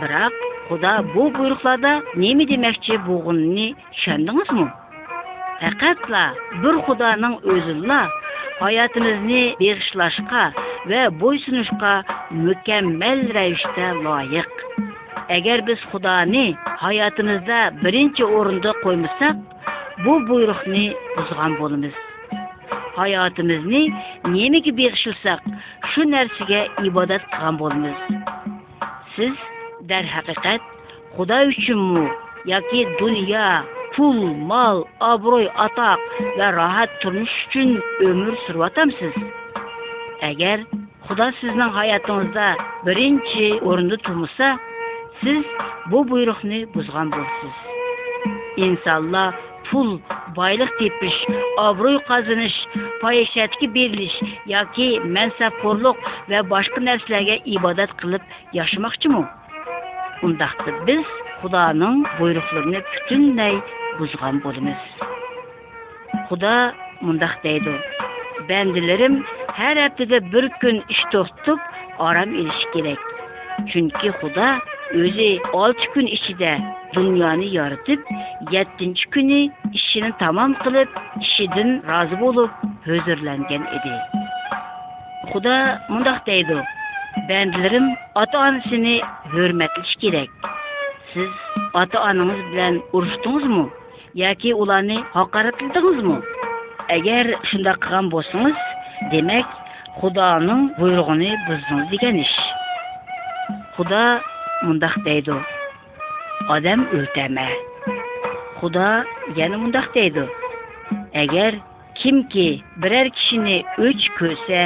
бірақ 0.00 0.36
құда 0.70 0.92
бұл 1.14 1.30
бұйрықлада 1.36 1.92
неме 2.20 2.46
демекші 2.48 2.98
болғанын 3.06 3.76
түсіндіңіз 3.96 4.50
ме 4.58 4.66
пәқатла 5.62 6.24
бір 6.64 6.80
құданың 6.88 7.38
өзіла 7.56 8.00
айатымызны 8.68 9.42
бешылашқа 9.60 10.46
вә 10.90 11.04
бойсынышқа 11.20 11.94
мүкәммәл 12.46 13.22
рәвіште 13.38 13.90
лайық 14.00 14.64
әгер 15.36 15.64
біз 15.70 15.86
құданы 15.94 16.48
аятымызда 16.90 17.62
бірінші 17.84 18.26
орынды 18.40 18.76
қоймасақ 18.82 19.40
бұл 20.04 20.26
бұйрықны 20.28 20.84
ұзған 21.22 21.56
болымыз 21.60 22.04
hayotimizni 22.96 23.82
nemaga 24.32 24.72
berishilsak 24.78 25.40
shu 25.92 26.02
narsaga 26.12 26.60
ibodat 26.88 27.22
qilgan 27.32 27.54
bo'lamiz 27.60 27.98
siz 29.14 29.34
darhaqiqat 29.90 30.60
xudo 31.16 31.38
uchunmi 31.52 32.04
yoki 32.52 32.80
dunyo 32.98 33.48
pul 33.94 34.18
mol 34.50 34.76
obro'y 35.12 35.46
atoq 35.66 36.00
va 36.38 36.46
rohat 36.58 36.90
turmush 37.00 37.36
uchun 37.46 37.68
umr 38.08 38.32
suryotamsiz 38.44 39.14
agar 40.30 40.58
xudo 41.06 41.26
sizning 41.40 41.72
hayotingizda 41.78 42.46
birinchi 42.86 43.44
o'rinda 43.68 43.96
turmasa 44.06 44.48
siz 45.20 45.44
bu 45.92 45.98
buyruqni 46.10 46.58
buzgan 46.74 47.08
bo'lsiz 47.16 47.54
insonlar 48.66 49.30
pul 49.70 49.88
boylik 50.36 50.72
tepish 50.80 51.20
obro'y 51.66 51.96
qozonish 52.10 52.56
poyashatga 53.02 53.68
berilish 53.76 54.18
yoki 54.54 54.88
mansabxo'rlik 55.16 55.98
va 56.30 56.40
boshqa 56.52 56.80
narsalarga 56.88 57.36
ibodat 57.56 57.92
qilib 58.00 58.22
yashamoqchimi 58.58 59.22
unda 60.26 60.48
biz 60.88 61.04
xudoning 61.42 61.98
buyruqlarini 62.20 62.80
butunlay 62.92 63.54
buzgan 64.00 64.36
bo'lamiz 64.44 64.80
xudo 66.28 66.54
mundaq 67.06 67.34
deydi 67.46 67.74
bandalarim 68.50 69.14
har 69.58 69.74
haftada 69.84 70.18
bir 70.32 70.44
kun 70.62 70.76
ish 70.94 71.02
to'xtatib 71.16 71.58
orom 72.08 72.30
olish 72.42 72.62
kerak 72.74 73.00
chunki 73.70 74.08
xudo 74.20 74.48
o'zi 75.02 75.30
olti 75.62 75.86
kun 75.94 76.06
ichida 76.16 76.52
dunyoni 76.96 77.46
yoritib 77.56 78.00
yettinchi 78.54 79.04
kuni 79.14 79.38
ishini 79.78 80.10
tamam 80.22 80.50
qilib 80.64 80.90
ishidan 81.26 81.68
rozi 81.90 82.16
bo'lib 82.24 82.50
huzurlangan 82.88 83.62
edi 83.76 83.92
xudo 85.30 85.54
mundoq 85.94 86.18
deydi 86.30 86.58
bandlarim 87.30 87.86
ota 88.22 88.36
onasini 88.46 88.94
hurmatlash 89.34 89.94
kerak 90.04 90.30
siz 91.12 91.32
ota 91.82 91.96
onangiz 92.08 92.42
bilan 92.52 92.74
urushdingizmi 92.96 93.64
yoki 94.22 94.50
ularni 94.62 94.98
haqoratladingizmi 95.18 96.16
agar 96.96 97.24
shunday 97.50 97.74
qilgan 97.82 98.06
bo'lsangiz 98.14 98.58
demak 99.14 99.48
xudoning 100.00 100.60
buyrug'ini 100.80 101.30
buzdingiz 101.48 101.88
degan 101.94 102.16
ish 102.24 102.36
xudo 103.76 104.02
mundoq 104.66 104.96
deydi 105.10 105.34
odam 106.54 106.80
o'ltama 106.94 107.46
xudo 108.60 108.86
yana 109.38 109.56
mundoq 109.62 109.86
deydi 109.94 110.24
agar 111.22 111.52
kimki 112.00 112.46
biror 112.82 113.06
kishini 113.16 113.56
o'ch 113.86 114.04
ko'rsa 114.18 114.60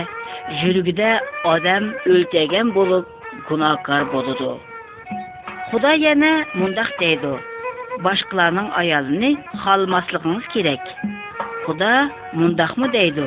yuragida 0.63 1.11
odam 1.55 1.85
o'ltagan 2.15 2.73
bo'lib 2.79 3.05
gunohkor 3.49 4.03
bo'ladi 4.15 4.49
xudo 5.71 5.91
yana 6.07 6.33
mundoq 6.61 6.91
deydi 7.03 7.33
boshqalarning 8.07 8.69
ayolini 8.83 9.31
xolmasligingiz 9.63 10.47
kerak 10.55 10.83
xudo 11.65 11.91
mundoqmi 12.41 12.87
deydi 12.99 13.27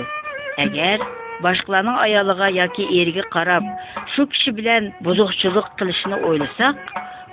agar 0.65 0.97
boshqalarning 1.45 1.97
ayoliga 2.05 2.47
yoki 2.61 2.83
eriga 2.99 3.23
qarab 3.35 3.65
shu 4.13 4.21
kishi 4.33 4.49
bilan 4.59 4.83
buzuqchilik 5.05 5.67
qilishni 5.79 6.15
o'ylasak 6.29 6.77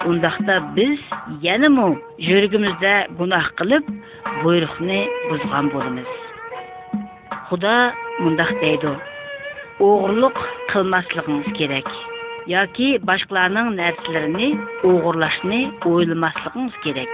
undaqda 0.08 0.76
biz 0.78 0.98
yanimi 1.46 1.88
yuragimizda 2.28 2.94
gunoh 3.18 3.46
qilib 3.58 3.84
buyruqni 4.42 4.98
buzgan 5.30 5.66
bo'lamiz 5.74 6.08
xudo 7.48 7.74
mundaq 8.24 8.50
deydi 8.62 8.90
o'g'irlik 9.86 10.38
qilmasligimiz 10.70 11.46
kerak 11.58 11.88
yoki 12.54 12.88
boshqalarning 13.08 13.68
narsalarini 13.80 14.48
o'g'irlashni 14.90 15.60
o'ylamasligimiz 15.90 16.74
kerak 16.84 17.12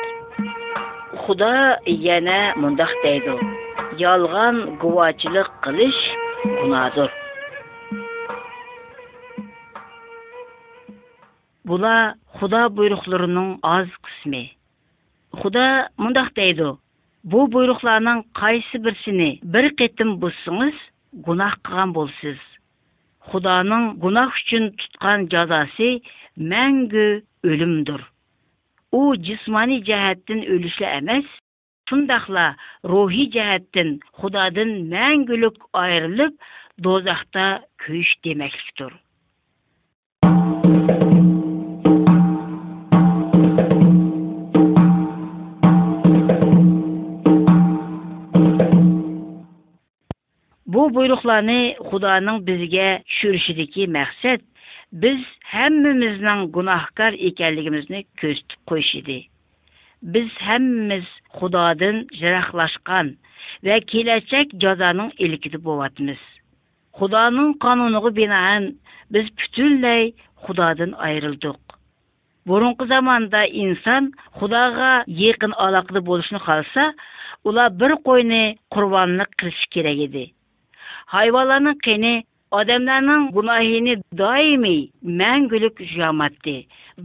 xudo 1.24 1.50
yana 2.08 2.38
mundaq 2.62 2.92
deydi 3.06 3.32
yolg'on 4.04 4.56
guvochilik 4.82 5.48
qilish 5.64 6.00
gunohdir 6.60 7.10
bular 11.70 12.02
Худа 12.36 12.66
буйрукларының 12.74 13.46
аз 13.66 13.88
кысмы. 14.06 14.40
Худа 15.42 15.62
мындак 16.04 16.26
дейди: 16.38 16.66
"Бу 17.34 17.44
қайсы 18.40 18.78
бірсіне 18.86 19.28
бір 19.40 19.72
бер 19.72 19.74
кетим 19.78 20.10
булсыңыз, 20.24 20.74
гунах 21.28 21.54
болсыз. 21.96 22.38
Худаның 23.30 23.86
гунах 24.04 24.34
үшін 24.40 24.68
тұтқан 24.82 25.24
язасы 25.36 25.88
мәңгі 26.52 27.06
өлимдер. 27.52 28.04
У 29.00 29.16
җисмани 29.28 29.80
җәһәттен 29.88 30.44
өлүшле 30.58 30.86
эмес, 30.98 31.24
шундакла 31.88 32.46
рухи 32.94 33.30
җәһәттен 33.38 33.96
Худадан 34.20 34.76
мәңгілік 34.92 35.56
айрылып, 35.86 36.34
дозақта 36.88 37.48
күйш 37.86 38.18
демәктер. 38.28 38.92
buyruqlarni 50.94 51.60
xudoning 51.90 52.38
bizga 52.48 52.86
tushirishidagi 53.10 53.86
maqsad 53.98 54.40
biz 55.04 55.20
hemmimizin 55.56 56.40
gunohkor 56.56 57.12
ekanligimizni 57.28 58.00
ko'rsatib 58.20 58.58
qo'yish 58.70 58.92
edi. 59.00 59.16
Biz 60.14 60.28
hammamiz 60.48 61.06
Xudodan 61.38 61.96
jiraqlashgan 62.20 63.06
va 63.68 63.76
kelajak 63.92 64.46
jazoning 64.64 65.10
ilkida 65.26 65.58
bo'lyapmiz. 65.68 66.20
Xudoning 67.00 67.50
qonuniga 67.64 68.10
binoan 68.20 68.62
biz 69.14 69.26
butunlay 69.40 70.02
Xudodan 70.44 70.92
ayrildik. 71.06 71.60
Burunqi 72.48 72.84
zamonda 72.94 73.40
inson 73.64 74.02
Xudoga 74.38 74.90
yaqin 75.24 75.52
aloqada 75.66 76.00
bo'lishni 76.10 76.40
xalsa, 76.48 76.82
ular 77.48 77.68
bir 77.80 77.92
qo'yni 78.08 78.42
qurbonlik 78.74 79.30
qilish 79.40 79.64
kerak 79.74 79.98
edi 80.08 80.24
хайваланың 81.12 81.74
кені, 81.86 82.10
адамдардың 82.60 83.26
гунахини 83.34 83.92
даими 84.20 84.72
мәңгілік 85.18 85.80
жамат 85.94 86.48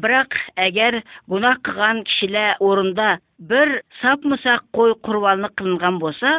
бірақ 0.06 0.38
әгер 0.64 0.98
гунах 1.34 1.60
қыған 1.68 2.00
кішілер 2.08 2.62
орында 2.70 3.10
бір 3.52 3.74
сапмысақ 4.02 4.64
қой 4.80 4.94
құрбаны 5.10 5.50
қылынған 5.62 6.00
болса 6.06 6.32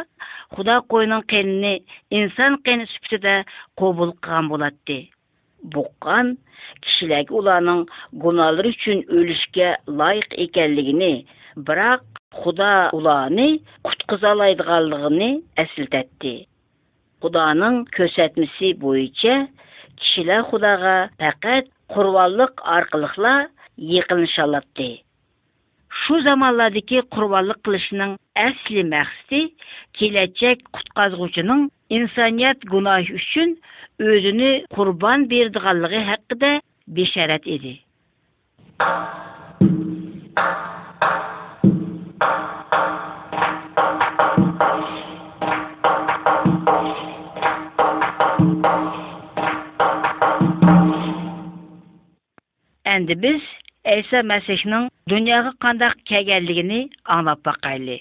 құда 0.57 0.75
қойның 0.95 1.23
қеніне 1.35 1.71
инсан 2.19 2.57
қені 2.67 2.87
сүпті 2.95 3.19
де 3.27 3.35
қобыл 3.83 4.11
қылған 4.27 4.47
болады 4.55 4.99
бұққан 5.77 6.33
кішілерге 6.87 7.35
оларның 7.43 7.85
гуналары 8.25 8.71
үшін 8.75 9.05
өліске 9.21 9.71
лайық 10.03 10.39
екенлігіне 10.49 11.11
бірақ 11.71 12.05
құда 12.43 12.73
ұланы 12.99 13.51
құтқыза 13.91 14.33
алайдығанлығыны 14.35 15.29
Құданың 17.23 17.75
көрсәтмісі 17.95 18.69
бойынша 18.81 19.35
кішілі 20.01 20.39
Құдаға 20.49 20.95
пәкет 21.21 21.69
құрвалық 21.95 22.59
арқылықла 22.73 23.35
екілінші 23.99 24.41
алатты. 24.45 24.87
Шу 26.03 26.19
замаллады 26.25 26.81
ке 26.83 26.99
құрвалық 27.15 27.61
қылышының 27.63 28.17
әсілі 28.43 28.83
мәқсті 28.91 29.39
келәтчәк 30.01 30.65
құтқазғучының 30.75 31.63
инсаният 31.99 32.67
ғунай 32.73 33.07
үшін 33.15 33.55
өзіні 34.03 34.49
құрбан 34.75 35.23
бердіғалығы 35.31 36.03
хәққі 36.11 36.39
де 36.43 36.53
бешәрәт 36.99 37.47
еді. 37.47 37.77
Thank 39.63 41.31
you. 41.31 41.32
endi 52.93 53.15
biz 53.23 53.41
Isa 53.97 54.19
masihning 54.31 54.83
dunyoga 55.11 55.51
qandoq 55.65 55.93
kelganligini 56.09 56.77
anglab 57.15 57.39
boqayli 57.47 57.95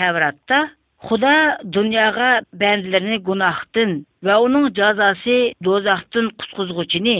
tavratda 0.00 0.58
xudo 1.06 1.32
dunyoga 1.76 2.28
bandilarni 2.62 3.16
gunohdan 3.30 3.90
va 4.28 4.34
uning 4.46 4.66
jazosi 4.80 5.38
do'zaxdan 5.68 6.26
qutqizg'uchini 6.42 7.16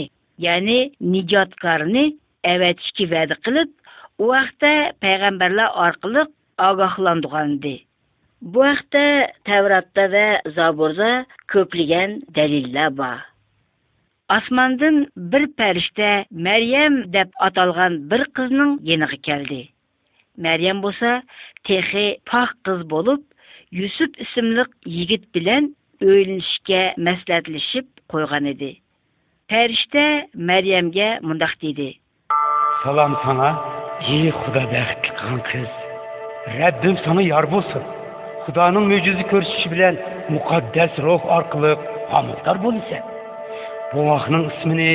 ya'ni 0.47 0.79
nijotkorni 1.17 2.05
avatishga 2.53 3.05
va'da 3.15 3.35
qilib 3.49 3.69
u 4.23 4.25
vaqtda 4.33 4.73
payg'ambarlar 5.07 5.69
orqali 5.87 6.21
ogohlantirgandi 6.71 7.75
bu 8.55 8.59
vaqtda 8.69 9.05
tavratda 9.51 10.03
va 10.17 10.27
zaburda 10.61 11.11
ko'pligan 11.55 12.09
dalillar 12.41 12.89
bor 13.03 13.17
Асмандын 14.35 14.95
бір 15.31 15.45
пәрішті 15.59 16.07
Мәрием 16.47 16.95
деп 17.13 17.31
аталған 17.45 17.93
бір 18.13 18.23
қызның 18.39 18.73
еніғі 18.95 19.19
келді. 19.27 19.59
Мәрием 20.47 20.81
болса, 20.85 21.13
техе 21.69 22.03
пақ 22.31 22.51
қыз 22.67 22.81
болып, 22.93 23.21
Юсіп 23.83 24.19
үсімлік 24.27 24.73
егіт 24.97 25.23
білен 25.37 25.69
өйлінішке 26.03 26.81
мәсләтілішіп 27.07 27.87
қойған 28.11 28.51
еді. 28.51 28.69
Пәрішті 29.51 30.03
Мәриемге 30.51 31.07
мұндақ 31.29 31.55
дейді. 31.63 31.87
Салам 32.83 33.15
сана, 33.23 33.53
ей 34.11 34.33
құда 34.43 34.65
бәқті 34.75 35.15
қан 35.23 35.39
қыз. 35.55 35.83
Рәббім 36.59 36.99
саны 37.07 37.23
яр 37.31 37.47
болсын. 37.51 37.87
Құданың 38.47 38.91
мөжізі 38.91 39.29
көрсіші 39.33 39.71
білен 39.73 40.03
мұқаддәс 40.35 40.99
рух 41.07 41.23
арқылық 41.39 41.93
амылдар 42.11 42.59
болысын. 42.63 43.13
Бұлағының 43.91 44.41
ісіміне 44.51 44.85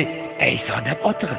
Әйса 0.47 0.77
деп 0.85 0.99
атығын. 1.09 1.37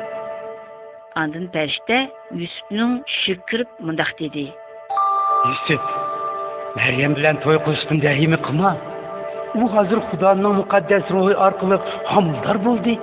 Андын 1.20 1.44
пәрішті 1.54 1.98
Юсіпнің 2.34 2.94
шүкіріп 3.18 3.76
мұндақ 3.86 4.08
деді. 4.18 4.46
Юсіп, 5.50 5.84
Мәриям 6.74 7.14
білән 7.14 7.38
той 7.44 7.60
қылыштың 7.62 8.00
дәйімі 8.02 8.40
қыма. 8.48 8.72
Бұл 9.54 9.70
қазір 9.76 10.00
Құданың 10.08 10.56
мұқаддәс 10.64 11.12
рухы 11.14 11.36
арқылы 11.46 11.78
хамылдар 12.10 12.58
болды. 12.66 12.96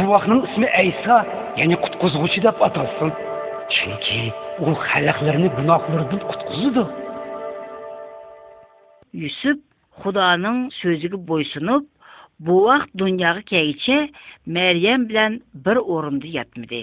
Бұлағының 0.00 0.42
ісімі 0.50 0.72
Әйса, 0.82 1.20
яғни 1.60 1.78
құтқызғучы 1.86 2.42
деп 2.42 2.58
аталсын. 2.66 3.14
Чүнки 3.76 4.22
ол 4.66 4.74
халықларны 4.82 5.52
гүнахлардан 5.60 6.24
құтқызды. 6.34 6.88
Юсіп 9.30 9.62
Құданың 10.02 10.66
сөзігі 10.82 11.22
бойсынып, 11.28 11.86
bu 12.40 12.56
wagt 12.68 12.90
dünýäge 12.98 13.42
kegiçe 13.48 13.96
Meryem 14.46 15.08
bilen 15.08 15.40
bir 15.54 15.76
orunda 15.76 16.26
ýatmady. 16.26 16.82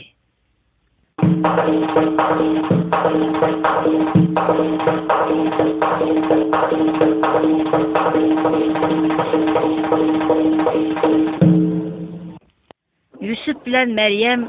Yusuf 13.21 13.65
bilen 13.65 13.89
Meryem 13.95 14.47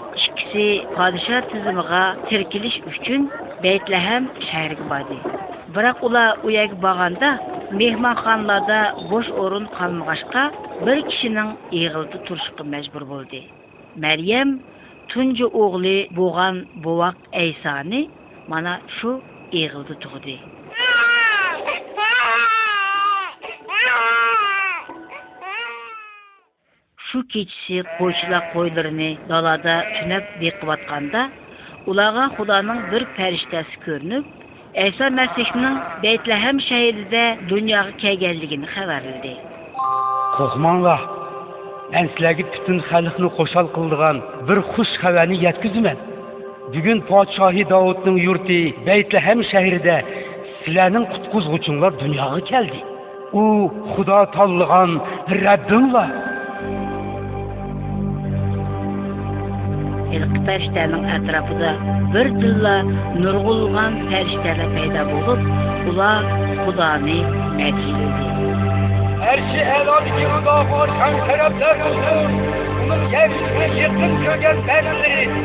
Әсі 0.55 0.67
падиша 0.97 1.39
тізіміға 1.53 2.01
теркеліш 2.31 2.75
үшін 2.91 3.23
Бәйтләхәм 3.65 4.27
шәрік 4.51 4.83
бады. 4.91 5.17
Бірақ 5.75 6.05
ұла 6.09 6.23
ұяк 6.47 6.77
бағанда 6.85 7.31
мехман 7.81 8.15
қанлада 8.23 8.79
бош 9.11 9.33
орын 9.35 9.67
қалмығашқа 9.75 10.45
бір 10.87 11.03
кішінің 11.11 11.51
иығылды 11.81 12.23
тұршықы 12.31 12.69
мәжбір 12.77 13.09
болды. 13.11 13.43
Мәрием 14.07 14.55
түнжі 15.17 15.51
оғлы 15.51 15.97
боған 16.21 16.63
боғақ 16.87 17.19
әйсаны 17.43 18.07
мана 18.47 18.79
шу 19.01 19.19
иығылды 19.65 19.99
тұғды. 20.07 20.39
shu 27.15 27.21
kechisi 27.35 27.77
qo'ychilar 27.99 28.43
qo'ylarini 28.55 29.11
dalada 29.31 29.75
tunab 29.97 30.25
beqiyotganda 30.43 31.21
ularga 31.91 32.25
xudoning 32.37 32.81
bir 32.93 33.03
farishtasi 33.17 33.75
ko'rinib 33.85 34.25
ayso 34.85 35.05
masihning 35.19 35.77
baytlaham 36.05 36.57
shahrida 36.71 37.25
dunyoga 37.53 37.93
kelganligini 38.05 38.67
xabarildi 38.77 39.33
qo'rqmanglar 40.37 41.01
men 41.93 42.05
sizlarga 42.13 42.45
butun 42.55 42.77
xalqni 42.91 43.29
xushol 43.39 43.67
qildigan 43.77 44.17
bir 44.49 44.59
xush 44.73 44.93
xabarni 45.03 45.37
yetkazaman 45.47 45.99
bugun 46.75 46.99
podshohi 47.11 47.63
dovudning 47.75 48.19
yurti 48.27 48.59
baytlahem 48.89 49.39
shahrida 49.53 49.97
sizlarning 50.63 51.05
qutqizg'uchinglar 51.13 51.93
dunyoga 52.05 52.41
keldi 52.53 52.79
u 53.41 53.43
xudo 53.95 54.19
tanlagan 54.37 54.91
rabbinglar 55.47 56.11
ئىلقى 60.15 60.41
پەرىشتەنىڭ 60.47 61.01
bir 61.29 61.37
بىردىنلا 62.15 62.73
نۇرغۇنلىغان 63.21 63.95
پەرىشتەلەر 64.11 64.69
پەيدا 64.75 65.05
بولۇپ 65.11 65.41
ular 65.93 66.23
خۇدانى 66.67 67.17
әрші. 67.69 68.05
Erşi 69.33 69.61
helal 69.71 70.05
yılında 70.21 70.57
varken 70.71 71.15
sebepler 71.31 71.77
olsun. 71.87 72.31
Bunun 72.79 73.05
yeryüzüne 73.15 73.97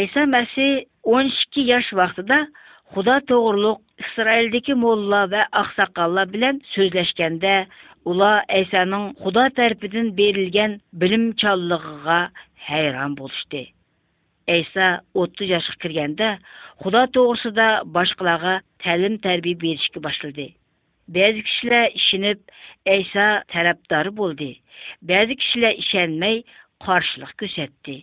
әйса 0.00 0.26
мәсі 0.34 0.68
12 1.14 1.64
яш 1.72 1.88
вақтыда 2.02 2.42
құда 2.98 3.16
тұғырлық 3.32 3.80
ысырайлдекі 4.04 4.76
молла 4.84 5.24
бә 5.36 5.46
ақсақалла 5.64 6.26
білән 6.34 6.60
сөзләшкенді 6.74 7.56
ұла 8.12 8.34
әйсәнің 8.60 9.08
құда 9.26 9.48
тәрпідін 9.60 10.12
берілген 10.20 10.78
білім 11.04 11.30
чаллығыға 11.44 12.20
хайран 12.66 13.14
болышты. 13.18 13.62
Эйса 14.50 15.00
30 15.14 15.46
жашық 15.52 15.76
кіргенде 15.84 16.32
Худа 16.82 17.04
тоғысыда 17.14 17.68
башқылаға 17.86 18.56
тәлім 18.82 19.18
тәрби 19.22 19.52
берішкі 19.54 20.02
башылды. 20.02 20.48
Бәзі 21.14 21.44
кішілі 21.46 21.80
ішініп, 21.98 22.40
Эйса 22.90 23.42
тәрәптары 23.52 24.10
болды. 24.10 24.56
Бәзі 25.02 25.36
кішілі 25.38 25.70
ішәнмей 25.84 26.42
қаршылық 26.82 27.36
көсетті. 27.38 28.00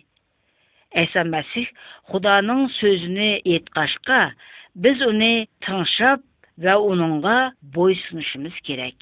Эйса 0.96 1.24
мәсіх, 1.28 1.68
Худаның 2.08 2.70
сөзіні 2.78 3.42
етқашқа, 3.58 4.30
біз 4.74 5.04
оны 5.06 5.48
тыңшап, 5.64 6.24
Ва 6.60 6.74
оныңға 6.76 7.52
бой 7.72 7.94
керек. 8.66 8.94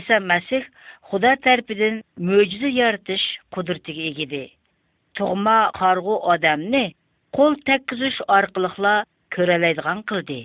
iso 0.00 0.16
masih 0.28 0.64
xudo 1.08 1.30
tarafidan 1.44 1.94
mo'jiza 2.28 2.70
yaratish 2.80 3.26
qudratiga 3.54 4.02
ega 4.10 4.24
edi 4.28 4.42
tug'ma 5.18 5.56
qarg'u 5.80 6.14
odamni 6.34 6.82
qo'l 7.36 7.54
takkizish 7.68 8.18
orqaliqla 8.38 8.94
ko'ralaydigan 9.36 10.00
qildi 10.10 10.38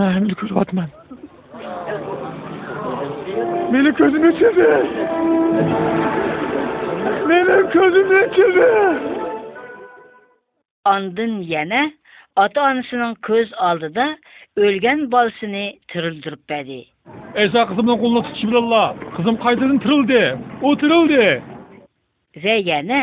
man 0.00 0.18
endi 0.22 0.34
ko'ryapman 0.40 0.88
meni 3.72 3.90
ko'zim 4.00 4.26
ochildi 4.32 4.68
meni 7.30 7.58
ko'zim 7.76 8.14
ochildi 8.22 8.68
ondin 10.94 11.34
yana 11.54 11.84
ota 12.46 12.66
onasining 12.72 13.16
ko'z 13.30 13.56
oldida 13.70 14.08
o'lgan 14.68 15.06
bolasini 15.16 15.66
tirildirib 15.92 16.42
badi 16.54 16.80
Эйса 17.34 17.64
кызымдын 17.68 17.96
колуна 18.00 18.20
тутушуп 18.22 18.52
эле 18.60 18.82
қызым 19.16 19.36
кайтадан 19.44 19.78
тирилди, 19.84 20.18
у 20.66 20.68
тирилди. 20.76 21.40
Рәйәне 22.46 22.98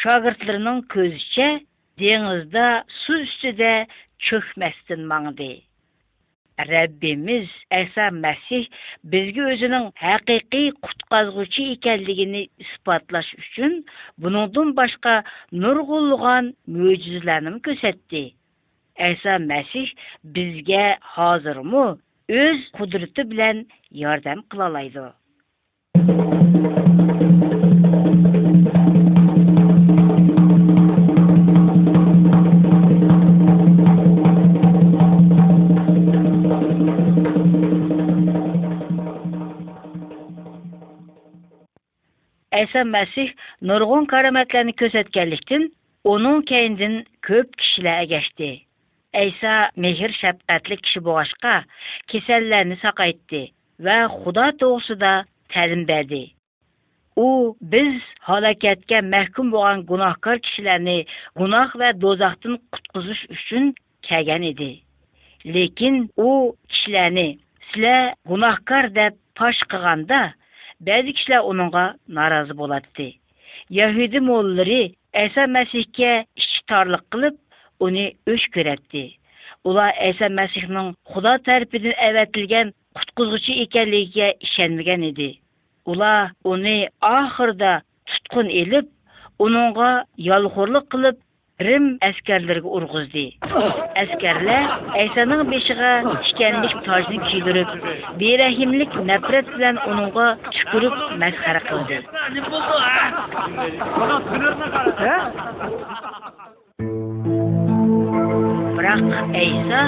шагыртларының 0.00 0.78
көзүчә 0.94 1.48
деңизда 2.02 2.62
су 3.02 3.16
үстідә 3.24 3.72
чөкмәстен 4.30 5.04
маңды. 5.12 5.50
Рәббіміз 6.70 7.52
Әса 7.80 8.08
Мәсіх 8.24 8.72
бізге 9.14 9.44
өзінің 9.56 9.86
хақиқи 10.00 10.64
құтқазғучы 10.88 11.68
екендігін 11.76 12.34
испатлаш 12.46 13.28
үшін 13.42 13.76
бұныңдан 14.24 14.72
башқа 14.80 15.18
нұрғылған 15.66 16.52
мөжізләнім 16.80 17.60
көрсәтті. 17.68 18.24
Әса 19.12 19.36
Мәсіх 19.52 19.92
бізге 20.38 20.94
хазырмы 21.14 21.86
өз 22.28 22.64
кудураты 22.76 23.22
белән 23.28 23.60
ярдәм 23.98 24.40
кыла 24.54 24.66
алайды 24.70 25.04
Әйса 42.58 42.82
Мәсих 42.88 43.32
нұрғын 43.70 44.04
карамәтләрне 44.12 44.74
көрсәткәнлектен, 44.82 45.68
оның 46.12 46.40
кәйіндін 46.50 46.96
көп 47.28 47.52
кішілі 47.60 47.90
әгәшті. 47.92 48.48
Əysa 49.16 49.52
mehr 49.82 50.12
şəfqətli 50.20 50.76
kişi 50.86 51.00
boğaşqa 51.04 51.52
kesəllərini 52.12 52.76
saqaytdı 52.82 53.38
və 53.86 53.94
Xuda 54.14 54.48
doğrusuda 54.62 55.12
təlim 55.54 55.84
bərdi. 55.90 56.18
U 57.22 57.28
biz 57.74 58.02
halakətə 58.28 59.00
məhkum 59.14 59.54
olan 59.62 59.86
günahkar 59.92 60.42
kişiləri 60.48 60.98
günah 61.42 61.72
və 61.84 61.94
dozaqdan 62.02 62.58
qutquzuş 62.76 63.24
üçün 63.36 63.70
kəlgan 64.10 64.44
idi. 64.50 64.70
Lekin 65.56 65.98
u 66.26 66.54
kişiləri 66.68 67.28
sizlər 67.70 68.12
günahkar 68.34 68.90
deyə 69.00 69.14
paş 69.40 69.64
qılğanda 69.72 70.20
bəzi 70.90 71.16
kişilər 71.20 71.48
onunğa 71.54 71.86
narazı 72.20 72.58
bolatdı. 72.60 73.08
Yahudi 73.80 74.20
mollları 74.28 74.82
Əsa 75.24 75.48
Məsihə 75.56 76.14
iştarlıq 76.44 77.08
qılıb 77.16 77.36
uni 77.84 78.06
o'ch 78.30 78.44
ko'ratdi 78.54 79.02
ular 79.68 79.90
aysa 80.06 80.26
masihning 80.40 80.88
xudo 81.12 81.32
tarafidan 81.48 81.94
avatilgan 82.08 82.66
qutqizuvchi 82.98 83.52
ekanligiga 83.66 84.28
ishonmagan 84.48 85.00
edi 85.10 85.28
ular 85.92 86.20
uni 86.54 86.74
oxirida 87.12 87.72
tutqun 88.10 88.46
elib 88.62 88.86
uningga 89.46 89.90
yolxo'rlik 90.30 90.84
qilib 90.94 91.16
rim 91.68 91.84
askarlariga 92.08 92.70
urg'izdi 92.80 93.24
askarlar 94.02 94.62
aysaning 95.04 95.42
beshiga 95.54 95.92
tikanlik 96.26 96.74
tojni 96.88 97.18
kiydirib 97.30 97.70
berahimlik 98.24 98.90
nafrat 99.12 99.46
bilan 99.56 99.76
uningga 99.92 100.26
tupurib 100.58 100.94
masxara 101.24 101.60
qildi 101.68 101.96
biroq 108.88 109.36
Aysa 109.44 109.80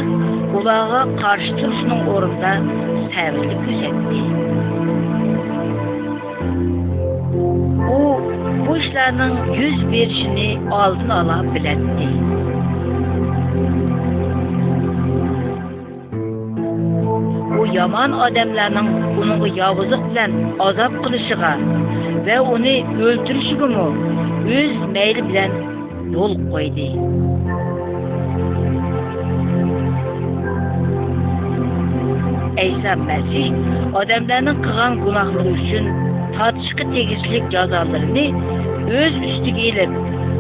ularga 0.59 1.01
qarshi 1.21 1.53
turishning 1.61 2.03
o'rnida 2.15 2.53
sabirlik 3.13 3.95
ko'rsatdi. 4.05 4.19
U 7.99 8.01
bu 8.67 8.73
ishlarning 8.83 9.37
yuz 9.61 9.79
berishini 9.95 10.49
oldin 10.83 11.11
ola 11.21 11.39
biladi. 11.55 12.09
U 17.61 17.65
yomon 17.79 18.11
odamlarning 18.29 18.89
uning 19.23 19.43
yovuzlik 19.61 20.03
bilan 20.11 20.33
azob 20.69 20.93
qilishiga 21.07 21.53
va 22.29 22.37
uni 22.59 22.77
o'ltirishigami 23.09 23.77
o'z 23.89 24.79
mayli 24.95 25.23
bilan 25.33 25.53
yo'l 26.15 26.33
qo'ydi. 26.53 26.89
Əysa 32.59 32.93
Məsih 33.09 33.53
adamların 34.01 34.63
qılğan 34.65 34.95
günahlığı 35.05 35.51
üçün 35.57 35.85
tartışqı 36.39 36.85
tegislik 36.95 37.45
cəzalarını 37.55 38.27
öz 39.03 39.15
üstüge 39.31 39.63
elib 39.71 39.93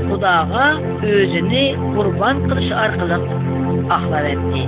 Xudağa 0.08 0.70
özünü 1.14 1.64
qurban 1.94 2.36
qılış 2.48 2.68
arqılıq 2.84 3.24
axlar 3.98 4.24
etdi. 4.34 4.60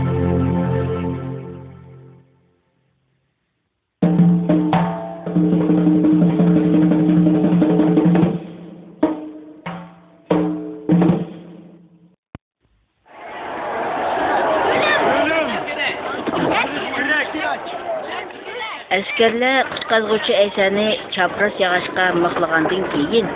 Әскерлер 19.22 19.66
қызғучы 19.86 20.32
әйсәні 20.34 20.86
чапрас 21.14 21.54
яғашқа 21.62 22.08
мұқлығандың 22.24 22.88
кейін. 22.90 23.28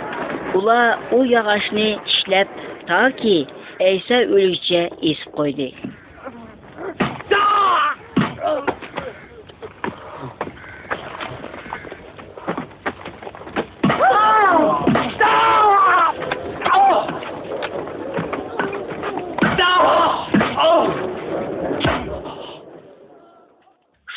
Ұла 0.59 0.79
о 1.14 1.20
яғашыны 1.33 1.85
ішләп, 2.01 2.51
та 2.90 3.05
ки 3.20 3.44
әйсә 3.79 4.25
өлікче 4.27 4.83
есіп 5.12 5.38
қойды. 5.38 5.70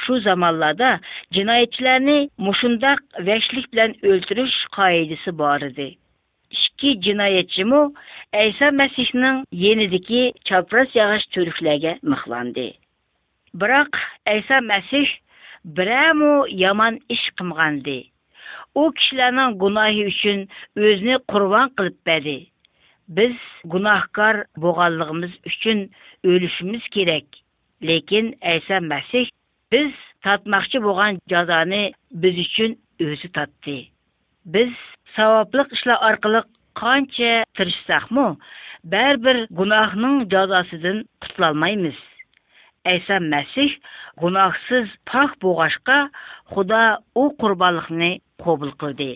Шу 0.10 0.15
замаллада 0.25 0.95
jinoyatchilarni 1.38 2.15
mushundoq 2.46 3.00
vashlik 3.30 3.65
bilan 3.74 3.92
o'ltirish 4.12 4.56
qoidasi 4.78 5.32
bor 5.42 5.62
edi 5.70 5.86
ikki 6.58 6.92
jinoyatchimu 7.08 7.82
ayso 8.42 8.68
masihning 8.82 9.38
yenidiki 9.65 10.22
chapraz 10.52 10.89
yog'och 11.00 11.24
turklarga 11.36 11.94
mixlandi 12.13 12.65
biroq 13.63 13.92
ayso 14.34 14.56
masih 14.72 15.08
biramu 15.82 16.32
yomon 16.63 16.98
ish 17.18 17.28
qilgandi 17.42 18.00
u 18.82 18.84
kishilarning 19.02 19.52
gunohi 19.65 20.04
uchun 20.13 20.38
o'zini 20.88 21.18
qurbon 21.36 21.68
qilib 21.82 21.98
bedi 22.12 22.36
biz 23.20 23.36
gunohkor 23.76 24.36
bo'lganligimiz 24.65 25.34
uchun 25.54 25.78
o'lishimiz 26.34 26.84
kerak 26.98 27.28
lekin 27.92 28.26
ayso 28.56 28.78
masih 28.94 29.26
біз 29.73 29.93
татмақшы 30.25 30.79
болған 30.84 31.19
жазаны 31.32 31.79
біз 32.21 32.38
үшін 32.43 32.71
өзі 33.05 33.27
татты 33.38 33.75
біз 34.53 34.71
сауаплық 35.17 35.75
ішлар 35.77 35.99
арқылы 36.10 36.41
қанша 36.79 37.32
тырышсақмы 37.60 38.25
бәрбір 38.93 39.43
гүнахның 39.60 40.17
жазасыдан 40.34 41.03
құтылалмаймыз 41.25 42.01
әйса 42.95 43.19
мәсіх 43.29 43.77
гүнахсыз 44.23 44.89
пақ 45.13 45.38
болғашқа 45.45 45.99
құда 46.55 46.82
о 47.19 47.27
құрбалықны 47.43 48.12
қобыл 48.41 48.73
қылды 48.82 49.12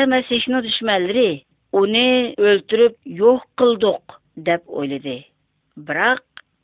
әйтсәм 0.00 0.14
әсешіні 0.16 0.60
дүшмәлдірі, 0.64 1.24
оны 1.76 2.04
өлтіріп, 2.50 2.94
йоқ 3.20 3.42
қылдық, 3.60 4.14
деп 4.46 4.62
ойлады. 4.68 5.18
Бірақ, 5.76 6.22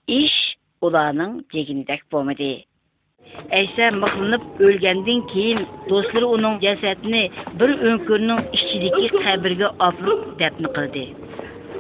іш 0.08 0.32
оланың 0.80 1.34
дегіндәк 1.52 2.06
болмады. 2.10 2.48
Әйсә 3.52 3.90
мұқынып, 3.98 4.46
өлгендің 4.70 5.20
кейін, 5.34 5.66
достыр 5.90 6.28
оның 6.30 6.60
жәсәтіні 6.64 7.22
бір 7.60 7.76
өңкірінің 7.92 8.44
ішчілікі 8.56 9.12
қабірге 9.18 9.70
апырып, 9.90 10.26
деп 10.40 10.60
нұқылды. 10.66 11.06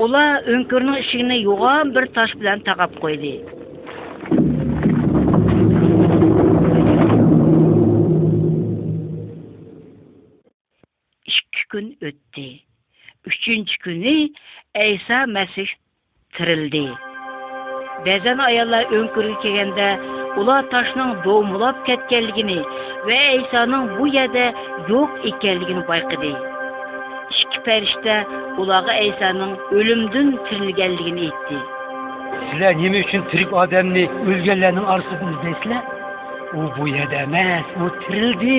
Ола 0.04 0.26
өңкірінің 0.44 1.00
ішігіні 1.06 1.40
йоған 1.44 1.96
бір 1.96 2.10
таш 2.18 2.36
білән 2.42 2.66
тағап 2.68 2.98
қойды. 3.02 3.38
gün 11.70 11.98
ötdi. 12.02 12.50
Üçüncü 13.26 13.74
günü 13.82 14.12
İsa 14.90 15.26
Mesih 15.26 15.68
tirildi. 16.36 16.90
Bəzən 18.06 18.42
ayollar 18.46 18.90
önkürüb 18.98 19.38
kelgəndə 19.44 19.86
ular 20.42 20.66
taşının 20.74 21.14
doğumulab 21.24 21.78
ketkenligini 21.86 22.58
ve 23.08 23.18
İsa'nın 23.38 23.86
bu 24.00 24.06
yerde 24.16 24.44
yok 24.88 25.14
ekenligini 25.30 25.86
bayqıdı. 25.88 26.32
İki 27.30 27.62
perişte 27.68 28.16
ulağı 28.58 29.00
İsa'nın 29.08 29.56
ölümdün 29.78 30.36
tirilgenligini 30.48 31.24
etti. 31.30 31.56
Sizler 32.50 32.78
nemi 32.82 32.98
için 33.00 33.22
tirik 33.22 33.48
adamını 33.52 34.28
ölgenlerin 34.28 34.76
arasında 34.94 35.30
izleysizler? 35.38 35.82
O 36.58 36.62
bu 36.80 36.88
yerde 36.88 37.16
emez, 37.16 37.64
o 37.84 38.00
tirildi. 38.02 38.56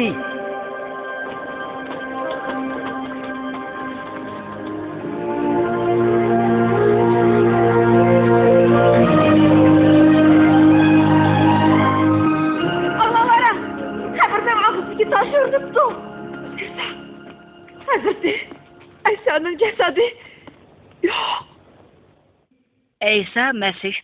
Әйса 23.17 23.43
Мәсих 23.59 23.95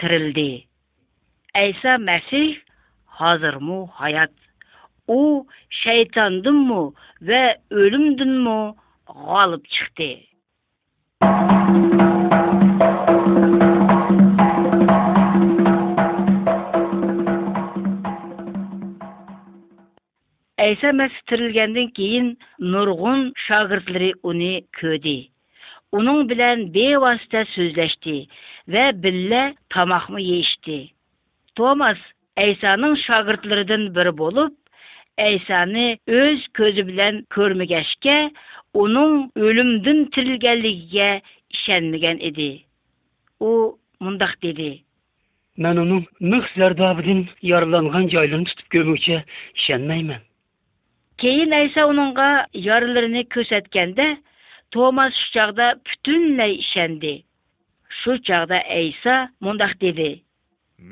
тірілді. 0.00 0.46
Әйса 1.58 1.92
Мәсих 2.06 2.58
hazır 3.18 3.56
hayat? 4.00 4.32
O 5.08 5.46
şeytandın 5.70 6.54
mı 6.54 6.92
ve 7.22 7.56
ölümdün 7.70 8.28
mü 8.44 8.74
galip 9.26 9.64
çıktı. 9.76 10.10
Әйса 20.66 20.90
Мәсіх 21.00 21.22
тірілгенден 21.28 21.88
кейін 21.98 22.26
нұрғын 22.72 23.20
шағыртлары 23.46 24.10
көді. 24.78 25.18
uning 25.98 26.22
bilan 26.30 26.58
bevosita 26.74 27.40
so'zlashdi 27.54 28.12
va 28.74 28.82
billa 29.02 29.52
mı 30.08 30.20
yeyishdi 30.24 30.76
tomas 31.60 31.98
Eysa'nın 32.42 32.92
shogirdlaridan 33.04 33.86
biri 33.96 34.12
bo'lib 34.20 34.52
Eysa'nı 35.24 35.86
o'z 36.18 36.44
ko'zi 36.58 36.84
bilan 36.90 37.14
körmügeşke, 37.34 38.18
uning 38.82 39.14
o'limdan 39.46 39.98
tirilganligiga 40.14 41.10
ishonmagan 41.56 42.18
edi 42.30 42.48
u 43.48 43.78
mundoq 44.04 44.32
dedi 44.46 44.70
Men 45.64 45.76
uning 45.84 46.04
nıx 46.30 46.44
zardobidan 46.60 47.20
yarılangan 47.50 48.08
caylarını 48.14 48.44
tutib 48.50 48.66
ko'rguncha 48.76 49.18
ishonmayman 49.60 50.22
keyin 51.22 51.50
aysa 51.60 51.88
uningga 51.92 52.30
kösetken 52.52 53.24
ko'rsatganda 53.34 54.08
tomas 54.70 55.14
shu 55.20 55.28
chog'da 55.36 55.66
butunlay 55.88 56.52
ishondi 56.64 57.12
shu 58.00 58.12
chog'da 58.28 58.58
ayso 58.80 59.14
mundoq 59.44 59.72
dedi 59.84 60.10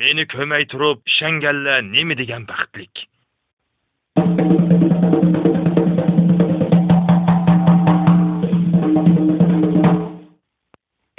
meni 0.00 0.24
ko'may 0.34 0.64
turib 0.72 0.98
ishonganlar 1.12 1.78
nima 1.92 2.14
degan 2.22 2.42
baxtlik 2.52 2.94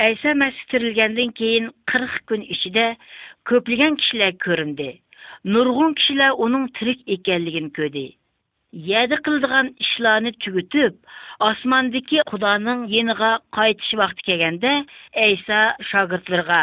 ayso 0.08 0.30
masih 0.44 0.66
tirilgandan 0.74 1.32
keyin 1.40 1.66
qirq 1.92 2.14
kun 2.28 2.42
ichida 2.58 2.88
ko'plagan 3.52 3.98
kishilar 4.04 4.32
ko'rindi 4.48 4.90
nurg'un 5.56 5.96
kishilar 6.02 6.32
uning 6.48 6.66
tirik 6.80 7.00
ekanligini 7.18 7.72
ko'rdi 7.80 8.08
yerda 8.74 9.16
qiladigan 9.28 9.70
ishlarni 9.86 10.32
tugutib 10.46 10.98
osmondagi 11.48 12.20
xudoning 12.32 12.82
yeniga 12.96 13.30
qaytish 13.58 13.94
vaqti 14.02 14.26
kelganda 14.28 14.74
Eysa 15.26 15.62
shogirdlarga 15.92 16.60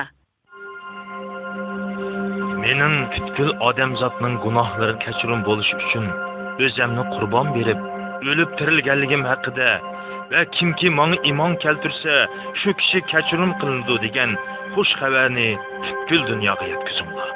menim 2.65 2.95
butkul 3.15 3.51
odamzodning 3.71 4.37
gunohlari 4.45 4.95
kechirim 5.07 5.43
bo'lishi 5.49 5.81
uchun 5.87 6.07
o'zimni 6.67 7.07
qurbon 7.17 7.51
berib 7.59 7.83
o'lib 8.31 8.55
tirilganligim 8.63 9.27
haqida 9.33 9.71
va 10.35 10.45
kimki 10.59 10.95
menga 11.01 11.21
imon 11.33 11.59
keltirsa 11.67 12.17
shu 12.63 12.77
kishi 12.83 13.03
kechirim 13.15 13.57
qilindi 13.65 13.99
degan 14.07 14.39
xush 14.79 14.95
xabarni 15.03 15.49
butkul 15.75 16.25
dunyoga 16.31 16.71
yetkazinglar 16.77 17.31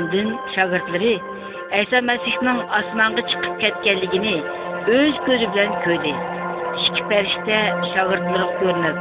andin 0.00 0.36
shogirdlari 0.58 1.14
Әйса 1.76 1.98
Мәсіхнің 2.08 2.58
асманғы 2.78 3.22
чықып 3.30 3.54
кәткәлігіні 3.62 4.34
өз 4.96 5.16
көзі 5.28 5.46
білән 5.54 5.72
көді. 5.86 6.12
Ішкі 6.82 7.06
пәрште 7.12 7.56
шағыртылық 7.94 8.52
көрініп. 8.60 9.00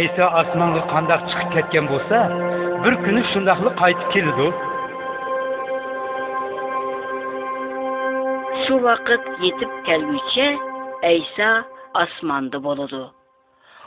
Әйса 0.00 0.26
асманғы 0.40 0.82
қандақ 0.94 1.22
чықып 1.30 1.52
кәткен 1.54 1.86
болса, 1.92 2.18
бір 2.86 2.94
күні 3.04 3.22
шындақлы 3.30 3.70
қайтып 3.82 4.08
келеді 4.16 4.40
ол. 4.48 4.54
Су 8.64 8.72
вақыт 8.86 9.22
етіп 9.52 9.72
кәлмейтше, 9.90 10.48
Әйса 11.12 11.50
асманды 12.02 12.58
болады. 12.66 12.98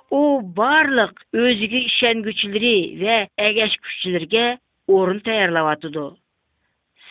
О, 0.10 0.24
барлық 0.60 1.14
өзігі 1.36 1.84
ішен 1.90 2.24
күчілері 2.26 2.74
вә 3.04 3.20
әгәш 3.50 3.76
күчілерге 3.84 4.46
орын 4.96 5.20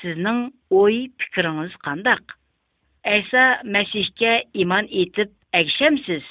сізнің 0.01 0.37
ой 0.75 0.95
пікіріңіз 1.21 1.73
қандақ 1.85 2.33
әйса 3.11 3.43
мәсихке 3.75 4.31
иман 4.65 4.87
етіп 5.03 5.33
әкшемсіз 5.59 6.27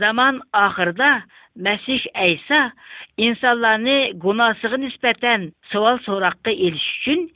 заман 0.00 0.38
ақырда 0.60 1.08
мәсих 1.66 2.06
әйса 2.24 2.60
инсонларны 3.26 3.96
гунасыға 4.22 4.78
нисбәтән 4.84 5.48
суал 5.72 5.98
сораққа 6.06 6.54
еліш 6.54 6.86
үшін 7.00 7.26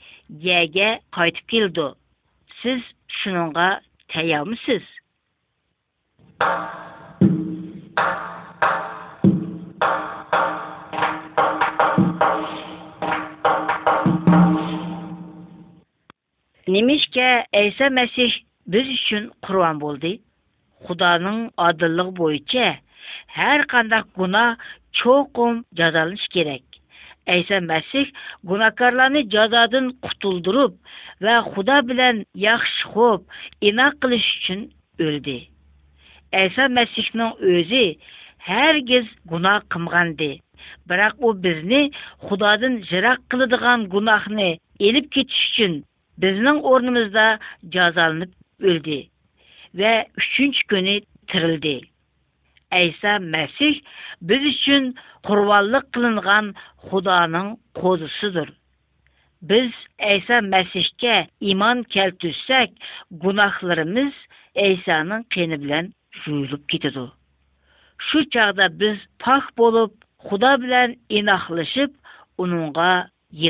яге 0.46 0.92
қайтып 1.18 1.50
келді 1.54 1.88
сіз 2.62 2.86
шұныңға 3.20 3.68
тәйямысыз 4.14 4.86
Немешке 16.74 17.24
Әйса 17.58 17.86
Мәсих 17.96 18.32
біз 18.74 18.88
үшін 18.92 19.26
құрбан 19.46 19.76
болды. 19.82 20.10
Құданың 20.88 21.36
адыллығы 21.66 22.14
бойынша 22.20 22.64
әр 23.50 23.62
қандай 23.72 24.02
гуна 24.18 24.40
чоқым 25.00 25.60
жазалыш 25.80 26.24
керек. 26.36 26.64
Әйса 27.36 27.60
Мәсих 27.68 28.10
гунакарларны 28.52 29.22
жазадан 29.36 29.92
құтылдырып 30.08 30.80
ва 31.28 31.36
Худа 31.52 31.78
білән 31.92 32.24
яхшы 32.46 32.90
хоп 32.96 33.30
инақ 33.70 34.00
қылыш 34.06 34.26
үшін 34.38 34.66
өлді. 35.10 35.38
Әйса 36.42 36.66
мәсихнің 36.80 37.38
өзі 37.54 37.84
һәргиз 38.50 39.14
гуна 39.34 39.54
қымғанды. 39.76 40.32
Бірақ 40.90 41.22
ол 41.30 41.38
бізні 41.48 41.82
Худадан 42.26 42.80
жырақ 42.90 43.22
қылыдыған 43.30 43.86
гунахны 43.94 44.54
еліп 44.90 45.12
кетіш 45.18 45.44
үшін 45.52 45.82
біздің 46.22 46.58
орнымызда 46.70 47.22
жазалынып 47.74 48.34
өлді 48.72 48.96
Вә 49.80 49.92
үшінші 50.20 50.60
күні 50.72 50.92
тірілді 51.32 51.72
әйса 52.78 53.16
мәсіх 53.24 53.80
біз 54.32 54.44
үшін 54.50 54.86
құрбанлық 55.26 55.88
қылынған 55.96 56.52
құданың 56.92 57.48
қозысыдыр 57.80 58.52
біз 59.50 59.74
әйса 60.12 60.38
мәсіхке 60.52 61.16
иман 61.54 61.82
келтірсек 61.96 62.78
гүнәһларымыз 63.26 64.22
әйсаның 64.68 65.26
қені 65.34 65.58
білән 65.64 65.90
жұйылып 66.22 66.70
кетеді 66.76 67.08
шу 68.10 68.22
чағда 68.36 68.70
біз 68.84 69.02
пақ 69.26 69.50
болып 69.62 69.98
құда 70.30 70.54
білән 70.62 70.94
инақлышып 71.22 71.92
оныңға 72.46 72.92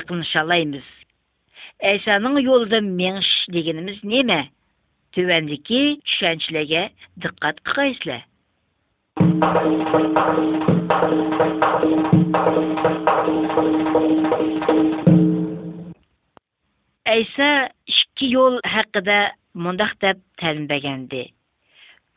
екіншалаймыз 0.00 0.88
Әйсаның 1.82 2.36
yolda 2.44 2.78
меңш 2.88 3.28
дегеніміз 3.54 3.96
неме? 4.08 4.36
Төвәндікі 5.16 5.78
түшәншілеге 6.10 6.82
дыққат 7.24 7.56
қығайсылы. 7.66 8.20
Әйса 17.14 17.50
ішкі 17.94 18.30
yol 18.30 18.60
хақыда 18.74 19.18
мұндақ 19.66 19.96
деп 20.06 20.22
тәлімбәгенді. 20.44 21.24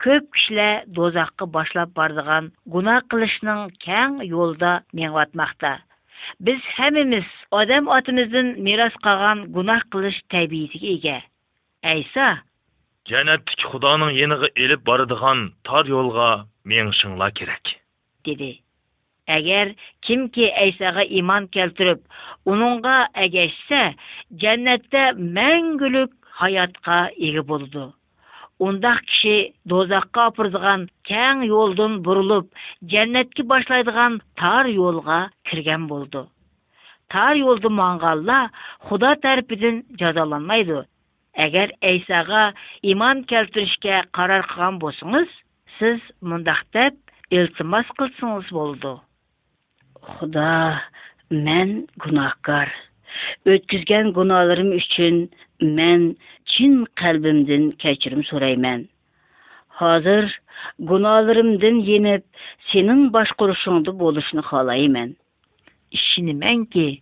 Көп 0.05 0.29
кішілі 0.35 0.69
дозаққы 0.99 1.49
башлап 1.57 1.97
бардыған 1.97 2.53
гуна 2.77 2.99
қылышның 3.15 3.65
кәң 3.87 4.21
мен 4.21 4.81
меңватмақта. 5.01 5.75
biz 6.41 6.61
hammamiz 6.77 7.25
odam 7.55 7.87
otimizdan 7.97 8.49
meros 8.67 8.95
qolgan 9.07 9.41
gunoh 9.57 9.83
qilish 9.95 10.15
tabiatiga 10.35 10.93
ega 10.97 11.17
ayso 11.95 12.27
jannatdiki 13.13 13.67
xudoning 13.73 14.15
yeniga 14.19 14.49
elib 14.67 14.81
boradigan 14.91 15.43
tor 15.71 15.91
yo'lga 15.95 16.29
menishinglar 16.73 17.35
kerak 17.41 17.73
dedi 18.29 18.49
agar 19.37 19.73
kimki 20.09 20.47
aysoga 20.65 21.07
iymon 21.21 21.49
keltirib 21.59 22.01
ununga 22.55 22.97
agashsa 23.27 23.81
jannatda 24.45 25.05
mangulik 25.39 26.19
hayotga 26.43 26.99
ega 27.29 27.47
bo'ladi 27.53 27.85
ондақ 28.65 28.99
кіші 29.05 29.33
дозаққа 29.71 30.23
апырдыған 30.31 30.85
кәң 31.09 31.41
елдін 31.47 31.97
бұрылып, 32.05 32.47
жәнетке 32.93 33.43
башлайдыған 33.51 34.15
тар 34.41 34.69
елға 34.71 35.17
кірген 35.49 35.83
болды. 35.91 36.23
Тар 37.13 37.37
елді 37.41 37.69
маңғалла 37.79 38.39
худа 38.89 39.11
тәріпідін 39.25 39.77
жазаланмайды. 40.01 40.79
Әгер 41.45 41.71
әйсаға 41.91 42.47
иман 42.93 43.21
кәлтірішке 43.29 43.99
қарар 44.17 44.45
қыған 44.49 44.81
босыңыз, 44.81 45.29
сіз 45.77 46.01
мұндақтап 46.31 46.97
елтімас 47.37 47.85
қылсыңыз 48.01 48.49
болды. 48.57 48.95
Худа, 50.17 50.49
мән 51.29 51.83
күнақкар. 52.03 52.73
Өткізген 53.53 54.11
күналарым 54.17 54.73
үшін 54.81 55.27
мен 55.61 56.15
чин 56.45 56.85
қалбимдин 56.95 57.75
кечирим 57.77 58.23
сурайман. 58.25 58.87
Хазир 59.77 60.25
гуналарымдин 60.79 61.83
енип, 61.85 62.25
сенің 62.71 63.09
башқурушуңды 63.13 63.91
болушуну 63.93 64.41
халайман. 64.43 65.13
Ишини 65.91 66.33
менки, 66.33 67.01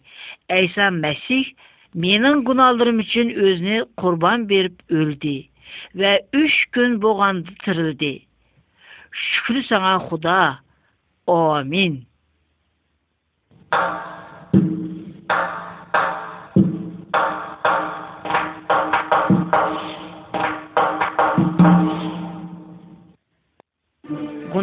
Айса 0.50 0.90
Мәсіх 0.94 1.52
менің 1.96 2.44
гуналарым 2.46 3.00
үчүн 3.04 3.32
өзүнө 3.36 3.84
құрбан 3.98 4.46
беріп 4.48 4.82
өлді. 4.92 5.48
ва 5.96 6.20
3 6.32 6.66
күн 6.76 7.00
болғанды 7.04 7.52
тирилди. 7.66 8.28
Шүкілі 9.12 9.64
сага 9.68 10.00
Худа. 10.08 10.60
Амин. 11.28 12.06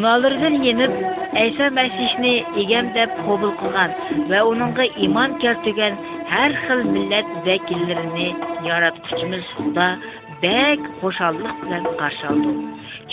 gunohlardan 0.02 0.54
yenib 0.66 0.92
ayso 1.42 1.66
masihni 1.78 2.32
egam 2.62 2.86
deb 2.98 3.10
qabul 3.26 3.52
qilgan 3.60 3.90
va 4.30 4.40
uningga 4.52 4.84
iymon 5.04 5.36
keltirgan 5.44 5.94
har 6.32 6.50
xil 6.62 6.80
millat 6.94 7.28
vakillarini 7.48 8.26
yaratquchimiz 8.68 9.44
xudo 9.56 9.86
bak 10.48 10.80
xushallik 11.00 11.54
bilan 11.62 11.84
qarshi 12.00 12.24
oldi 12.32 12.50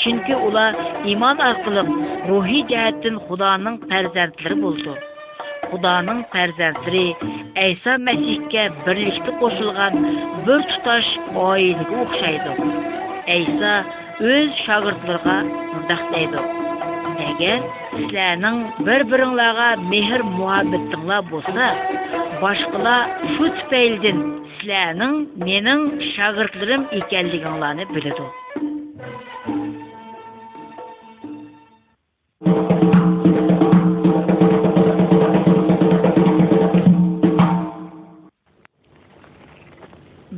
chunki 0.02 0.36
ular 0.48 0.72
iymon 1.12 1.38
orqali 1.50 1.84
ruhiy 2.32 2.64
jihatdan 2.72 3.18
xudoning 3.28 3.78
farzandlari 3.92 4.58
bo'ldi 4.64 4.94
xudoning 5.74 6.20
farzandlari 6.34 7.06
ayso 7.66 7.94
masihga 8.08 8.64
birlikda 8.88 9.32
qo'shilgan 9.44 9.94
bir 10.48 10.60
tutash 10.72 11.12
oilaga 11.50 11.94
o'xshaydi 12.04 12.52
ayso 13.38 13.74
o'z 14.32 14.48
shogirdlariga 14.66 15.38
mundaq 15.74 16.04
deydi 16.16 16.42
әгер 17.20 17.64
сіләнің 17.94 18.60
бір-біріңлаға 18.88 19.68
мейір 19.90 20.24
муабеттіңла 20.28 21.20
болса 21.30 21.68
башқыла 22.42 22.96
шу 23.36 23.50
түпәйілден 23.60 24.24
сіләнің 24.62 25.18
менің 25.46 25.88
шағыртлырым 26.14 26.86
екәлдігіңланы 27.02 27.88
біледі 27.92 28.28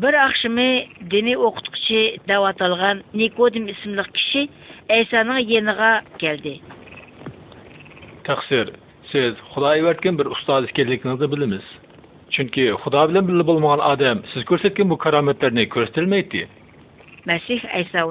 бір 0.01 0.15
ақшымы 0.25 0.69
діни 1.13 1.35
оқытықшы 1.37 2.01
деп 2.25 3.07
никодим 3.13 3.69
ісімлік 3.69 4.11
кіші 4.17 4.49
әйсаның 4.91 5.37
еніға 5.45 5.91
келді 6.19 6.57
тәқсір 8.27 8.69
сіз 9.11 9.39
құдай 9.55 9.81
өткен 9.91 10.17
бір 10.19 10.29
ұстаз 10.35 10.67
екендігіңізді 10.69 11.27
біліңіз 11.31 11.69
чүнки 12.35 12.67
құда 12.83 13.05
білен 13.11 13.43
болмаған 13.47 13.81
адам 13.91 14.21
сіз 14.33 14.45
көрсеткен 14.49 14.91
бұл 14.91 14.99
кәраметтеріне 15.01 15.65
көрсетілмейді 15.73 16.45
мәсих 17.29 17.65
әйса 17.77 18.03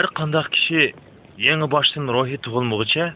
әр 0.00 0.08
қандақ 0.16 0.48
кіші 0.56 0.88
ең 1.52 1.66
баштың 1.74 2.08
рухи 2.16 2.40
тұғылмығыча 2.46 3.10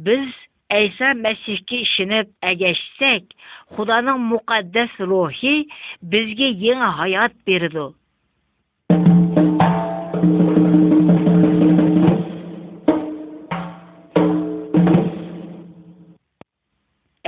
біз 0.09 0.35
Әйса 0.77 1.11
Мәсихке 1.19 1.79
ішініп 1.83 2.33
әгәшсәк, 2.47 3.31
Құданың 3.77 4.19
мұқаддас 4.35 4.99
рухи 5.13 5.53
бізге 6.15 6.51
еңі 6.65 6.91
хаят 6.99 7.39
берді. 7.49 7.85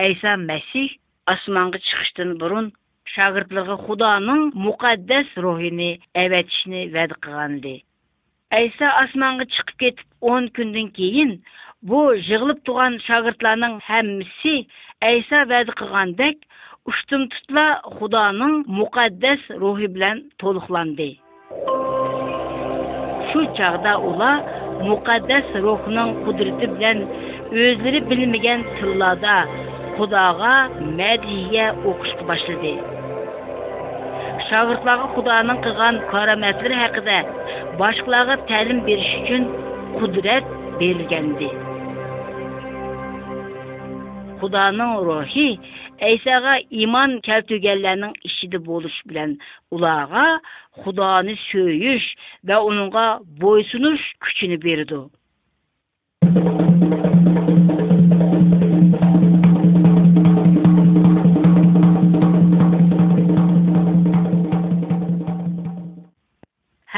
Әйса 0.02 0.34
Мәсіх, 0.44 0.92
асыманғы 1.36 1.80
чықыштын 1.88 2.36
бұрын 2.44 2.68
шағыртлығы 3.14 3.78
Құданың 3.88 4.44
мұқаддас 4.66 5.32
рухини 5.46 5.88
әвәтишне 6.26 6.84
вәді 6.98 7.16
қығанды. 7.24 7.74
Әйса 8.60 8.88
Асыманғы 9.04 9.46
шықып 9.56 9.76
кетіп 9.86 10.06
10 10.28 10.48
күндің 10.58 10.88
кейін 10.96 11.36
бұл 11.88 12.10
жығылып 12.26 12.58
туған 12.68 12.96
шәгіртлерінің 13.06 13.76
әмісі 13.96 14.50
әйса 15.08 15.42
вәді 15.48 15.72
қылғандәк 15.78 16.42
үштім 16.90 17.22
тұтла 17.32 17.62
құданың 18.00 18.56
мұқаддәс 18.80 19.46
рухи 19.62 19.88
білән 19.94 20.20
толықланды 20.42 21.06
шу 23.30 23.44
чагда 23.56 23.94
ұла 24.10 24.28
мукаддас 24.82 25.48
рухның 25.62 26.12
кудрети 26.26 26.68
белән 26.76 27.00
өзләре 27.48 28.04
білмеген 28.12 28.66
тұрлада 28.80 29.38
Худага 30.00 30.68
мәдхия 30.80 31.72
оқышты 31.84 32.24
башлады. 32.24 32.70
Шагыртларга 34.48 35.10
Худаның 35.16 35.60
кылган 35.66 35.98
караматлары 36.12 36.78
хакында 36.82 37.18
башкаларга 37.82 38.38
тәлим 38.48 38.80
бериш 38.86 39.10
өчен 39.20 39.50
кудрет 39.98 40.48
бирелгәнди. 40.80 41.50
Құданың 44.40 44.92
рухи 45.06 45.44
Әйсаға 46.06 46.52
иман 46.84 47.16
кәлтүгәнләрнең 47.26 48.14
ішіді 48.28 48.60
болуш 48.68 48.94
білен 49.10 49.34
ұлаға, 49.78 50.22
Худаны 50.80 51.34
сөйіш 51.48 52.06
ва 52.50 52.62
оныңға 52.70 53.04
бойсыныш 53.42 54.06
күшіні 54.26 54.56
берді. 54.64 55.02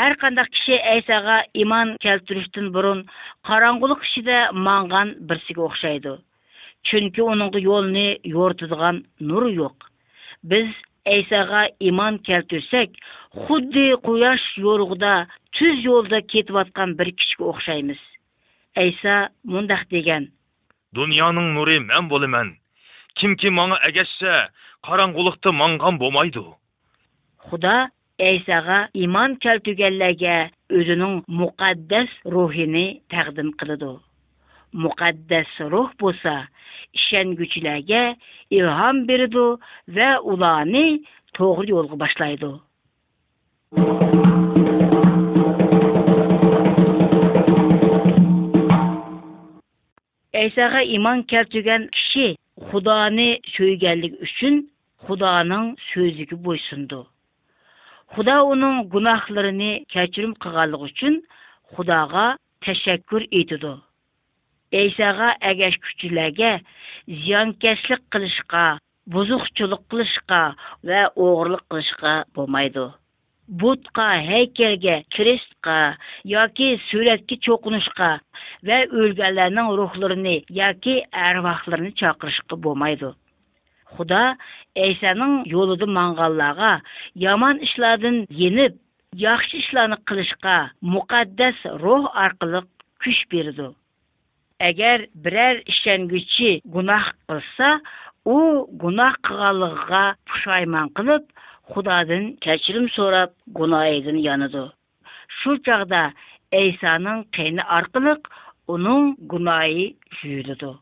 Әр 0.02 0.14
кандай 0.22 0.46
кіші 0.54 0.78
Әйсаға 0.94 1.40
иман 1.66 1.96
бұрын 2.06 2.72
бурын 2.78 3.04
караңгылык 3.50 4.04
де 4.30 4.44
маңған 4.70 5.16
бірсігі 5.32 5.64
оқшайды. 5.70 6.20
Чүнкі 6.90 7.22
оныңғы 7.30 7.60
елне 7.72 8.02
ертідіған 8.36 8.96
нұр 9.28 9.44
йоқ. 9.56 9.84
Біз 10.52 10.72
Әйсаға 11.16 11.60
иман 11.90 12.16
кәлтірсәк, 12.28 12.92
худды 13.44 13.84
қуяш 14.08 14.42
елғыда 14.62 15.12
түз 15.58 15.80
елді 15.94 16.20
кетіп 16.32 16.58
атқан 16.62 16.94
бір 17.02 17.10
кішкі 17.20 17.46
оқшаймыз. 17.50 17.98
Әйса 18.84 19.16
мұндақ 19.54 19.84
деген. 19.94 20.26
Дүнияның 20.98 21.50
нұры 21.58 21.78
мән 21.88 22.10
болы 22.14 22.30
мән. 22.34 22.50
Кім-кі 23.22 23.50
маңы 23.60 23.78
әгәшсе, 23.90 24.34
қаранғылықты 24.88 25.54
маңған 25.62 25.98
болмайды. 26.02 26.44
Худа 27.50 27.76
Әйсаға 28.30 28.80
иман 29.06 29.36
кәлтігәлләге 29.46 30.36
өзінің 30.82 31.16
мұқаддәс 31.44 32.20
рухини 32.34 32.86
тәғдім 33.14 33.54
қылыды 33.62 33.94
muqaddas 34.80 35.50
ruh 35.72 35.90
bo'lsa 36.00 36.32
ishonguchilarga 36.98 38.02
ilhom 38.58 39.00
berdi 39.10 39.44
va 39.98 40.10
ularni 40.34 40.84
to'g'ri 41.38 41.72
yo'lga 41.76 41.98
boshlaydi 42.04 42.52
Әйсаға 50.42 50.80
иман 50.96 51.22
келтірген 51.30 51.82
кіші 51.96 52.24
Құданы 52.72 53.26
сөйгенлік 53.54 54.14
үшін 54.26 54.54
Құданың 55.08 55.66
сөзігі 55.90 56.38
бойсынды. 56.46 56.98
Құда 58.16 58.36
оның 58.52 58.78
гунахларыны 58.94 59.68
кәчірім 59.94 60.32
қығалық 60.44 60.84
үшін 60.88 61.18
Құдаға 61.76 62.24
тәшәккүр 62.66 63.26
ئەيساغا 64.80 65.26
ئەگەشكۈچىلەرگە 65.48 66.50
زىيانكەشلىك 67.16 68.04
قىلىشقا 68.16 68.62
بۇزۇقچىلىق 69.16 69.82
قىلىشقا 69.94 70.38
ۋە 70.90 71.00
ئوغرىلىق 71.24 71.64
قىلىشقا 71.74 72.12
بولمايدۇ 72.38 72.84
بۇتقا 73.62 74.04
ھەيكەلگە 74.28 74.94
كىرىشقا 75.16 75.76
ياكى 76.34 76.68
سۈرەتكە 76.84 77.38
چوقۇنۇشقا 77.46 78.10
ۋە 78.70 78.78
ئۆلگەنلەرنىڭ 78.92 79.70
روھلىرىنى 79.80 80.34
ياكى 80.60 80.94
ئەرۋاھلىرىنى 81.24 81.92
چاقىرىشقا 82.02 82.60
بولمايدۇ 82.68 83.10
xudo 83.96 84.22
ئەيسانىڭ 84.84 85.32
yo'lida 85.54 85.86
ماڭغانlarغا 85.96 86.70
yomon 87.26 87.58
ishlardan 87.68 88.16
yenib 88.44 88.78
yaxshi 89.24 89.60
ishlarni 89.64 89.98
qilishga 90.12 90.54
muqaddas 90.94 91.60
ruh 91.82 92.06
orqali 92.26 92.62
kuch 93.06 93.20
berdi 93.34 93.66
әгәр 94.66 95.02
берәр 95.24 95.60
эшчәнгече 95.72 96.50
гунах 96.74 97.08
кылса, 97.30 97.70
у 98.24 98.36
гунах 98.82 99.16
кылганлыгыга 99.26 100.02
пушайман 100.30 100.90
кылып, 100.98 101.26
Худадан 101.72 102.28
кечирим 102.44 102.86
сорап, 102.94 103.32
гунаһыдан 103.54 104.18
яныды. 104.26 104.64
Шул 105.42 105.58
чагда 105.66 106.04
Эйсаның 106.60 107.24
кыйны 107.38 107.64
аркылы 107.80 108.14
уның 108.76 109.12
гунаһы 109.34 109.86
жүйүлүдү. 110.20 110.72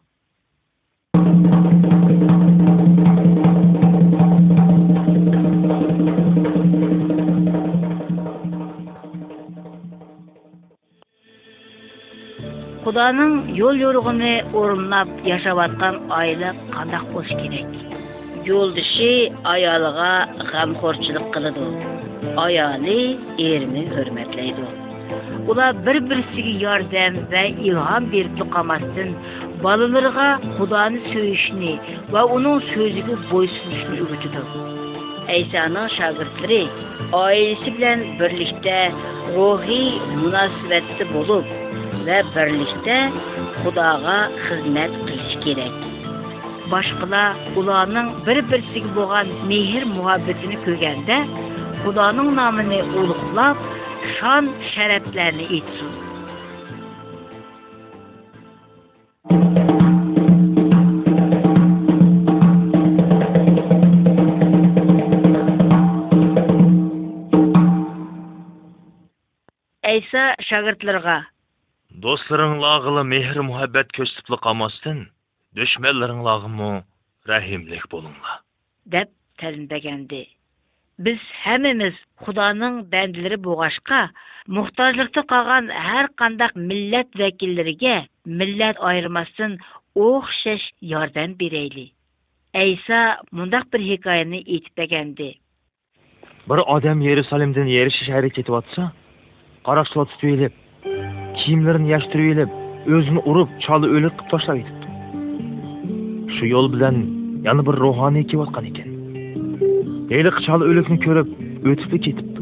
құданың 12.91 13.35
жол 13.55 13.77
жорығыны 13.79 14.31
орынлап 14.59 15.11
яшап 15.23 15.59
атқан 15.63 15.99
айлы 16.17 16.49
қандақ 16.73 17.05
болшы 17.15 17.37
керек 17.39 17.69
жолдыши 18.49 19.11
аялыға 19.51 20.09
ғамқорчылық 20.49 21.29
қылыды 21.37 21.69
аялы 22.47 22.97
ерімін 23.45 23.93
өрметлейді 24.01 24.65
Ола 25.55 25.69
бір 25.87 26.01
бірсіге 26.11 26.57
ярдан 26.65 27.21
бә 27.31 27.45
илған 27.69 28.09
беріп 28.15 28.35
тұқамастын 28.43 29.15
балыларға 29.63 30.27
құданы 30.59 30.99
сөйішіне 31.13 31.77
ва 32.11 32.27
оның 32.39 32.59
сөзігі 32.73 33.21
бойсынышын 33.31 34.03
үгітіді 34.09 34.43
Әйсаның 35.37 35.87
шағыртлары 35.95 36.61
айысы 37.23 37.77
білән 37.79 38.05
бірлікті 38.19 38.77
рухи 39.39 39.81
мұнасыветті 40.25 41.07
болып, 41.13 41.47
va 42.09 42.19
birlikda 42.35 42.95
xudoga 43.61 44.17
xizmat 44.47 44.93
qilish 45.05 45.33
kerak 45.45 45.77
boshqalar 46.73 47.33
ularning 47.63 48.09
bir 48.29 48.39
birisiga 48.53 48.91
bo'lgan 48.99 49.27
mehr 49.51 49.83
muhabbatini 49.97 50.57
ko'rganda 50.65 51.17
xudoning 51.83 52.31
nomini 52.41 52.81
ulug'lab 53.01 53.57
shon 54.17 54.45
sharaflarni 54.73 55.47
aytsin 55.57 55.89
Әйса 69.91 70.21
шагыртларға 70.49 71.15
Достырыңлағылы 72.01 73.03
мейірі 73.09 73.43
мұхәббәт 73.45 73.91
көстіплі 73.97 74.37
қамастың, 74.45 75.01
дөшмәлірің 75.59 76.23
рәхимлік 77.31 77.83
болыңла. 77.93 78.37
Дәп 78.95 79.11
тәлінбәгенде, 79.43 80.23
біз 81.05 81.21
әміміз 81.53 81.99
құданың 82.25 82.79
бәнділері 82.95 83.39
боғашқа, 83.45 83.99
мұқтажлықты 84.57 85.27
қаған 85.35 85.69
әр 85.77 86.09
қандақ 86.23 86.57
милләт 86.71 87.11
вәкілдіріге 87.21 87.97
милләт 88.25 88.77
айырмасын 88.81 89.59
оқ 90.07 90.31
шәш 90.43 90.71
ярдан 90.95 91.37
берейлі. 91.43 91.91
Әйса 92.65 93.03
мұндақ 93.37 93.69
бір 93.77 93.85
хекайыны 93.93 94.41
етіпбәгенде. 94.47 95.35
Бір 96.49 96.65
адам 96.67 97.03
иерусалимден 97.05 97.69
еріші 97.69 98.09
шәрі 98.13 98.31
кетіп 98.39 98.57
атса, 98.63 98.93
қарақшылатып 99.67 100.55
kiyimlarini 101.39 101.89
yashirib 101.95 102.27
elib 102.35 102.51
o'zini 102.99 103.21
urib 103.33 103.51
choli 103.67 103.87
o'lik 103.97 104.15
qilib 104.19 104.29
tashlab 104.33 104.57
ketibdi 104.61 104.87
shu 106.37 106.45
yo'l 106.55 106.67
bilan 106.75 106.95
yana 107.49 107.63
bir 107.69 107.77
ruhoniy 107.85 108.25
kelayotgan 108.31 108.65
ekan 108.71 108.89
eliq 110.21 110.37
choli 110.47 110.65
o'likni 110.71 110.99
ko'rib 111.07 111.29
o'tibdi 111.73 111.99
ketibdi 112.07 112.41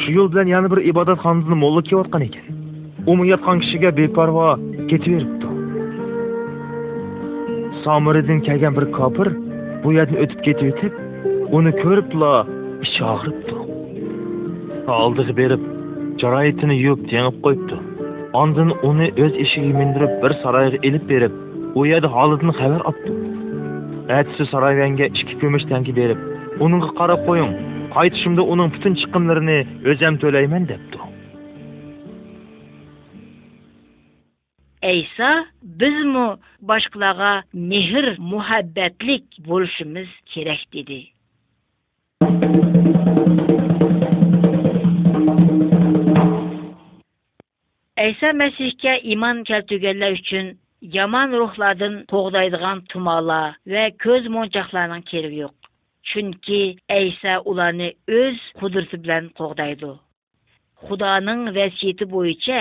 shu 0.00 0.08
yo'l 0.18 0.28
bilan 0.32 0.46
yana 0.54 0.66
bir 0.74 0.80
ibodatxonada 0.92 1.54
mo'lla 1.64 1.80
kelayotgan 1.88 2.22
ekan 2.28 2.46
u 3.10 3.26
yotgan 3.32 3.56
kishiga 3.64 3.90
beparvo 4.00 4.44
ketaveribdi 4.90 5.46
somiriddin 7.84 8.38
kelgan 8.48 8.72
bir 8.78 8.86
kopir 8.98 9.28
bu 9.82 9.88
yerdan 9.98 10.16
o'tib 10.24 10.40
ketib 10.48 10.92
uni 11.58 11.70
ko'ribdila 11.82 12.32
ichi 12.86 13.02
og'ribdi 13.12 13.52
oldiga 15.04 15.34
berib 15.42 15.62
жарайтыны 16.20 16.74
юып 16.76 17.04
теңіп 17.10 17.36
қойыпты 17.44 17.76
Андын 18.38 18.70
оны 18.88 19.06
өз 19.26 19.36
ешігі 19.44 19.72
міндіріп 19.76 20.18
бір 20.22 20.34
сарайға 20.44 20.80
іліп 20.88 21.06
беріп 21.10 21.36
Ояды 21.80 22.10
халыдын 22.12 22.50
халыдан 22.54 22.84
апты. 22.90 23.14
әтісі 24.20 24.46
сарайванға 24.52 25.06
ішкі 25.16 25.38
көміш 25.42 25.64
тәңкі 25.70 25.94
беріп 25.96 26.64
оныңға 26.66 26.92
қарап 27.00 27.24
қойың 27.28 27.54
қайтышымды 27.94 28.44
оның 28.52 28.72
бүтін 28.76 28.98
шығынларын 29.04 29.52
өзім 29.94 30.18
төлеймін 30.24 30.68
депті 30.72 31.06
әйса 34.90 35.30
бізмі 35.80 36.26
башқылаға 36.70 37.32
мехір 37.72 38.12
мұхаббәтлік 38.20 39.40
болушымыз 39.48 40.12
керек 40.34 40.64
деді 40.74 41.02
ayso 48.02 48.28
masihga 48.40 48.92
iymon 49.12 49.38
keltirganlar 49.48 50.14
uchun 50.20 50.46
yomon 50.96 51.34
ruhlardan 51.40 51.96
qo'g'daydigan 52.12 52.78
tumolar 52.92 53.48
va 53.72 53.82
ko'z 54.04 54.28
mo'nchoqlarning 54.36 55.02
keragi 55.10 55.40
yo'q 55.40 55.68
chunki 56.12 56.60
ayso 56.96 57.34
ularni 57.52 57.88
o'z 58.20 58.40
qudrati 58.62 59.00
bilan 59.02 59.28
qo'g'daydi 59.40 59.90
xudoning 60.86 61.44
vasiyati 61.58 62.08
bo'yicha 62.16 62.60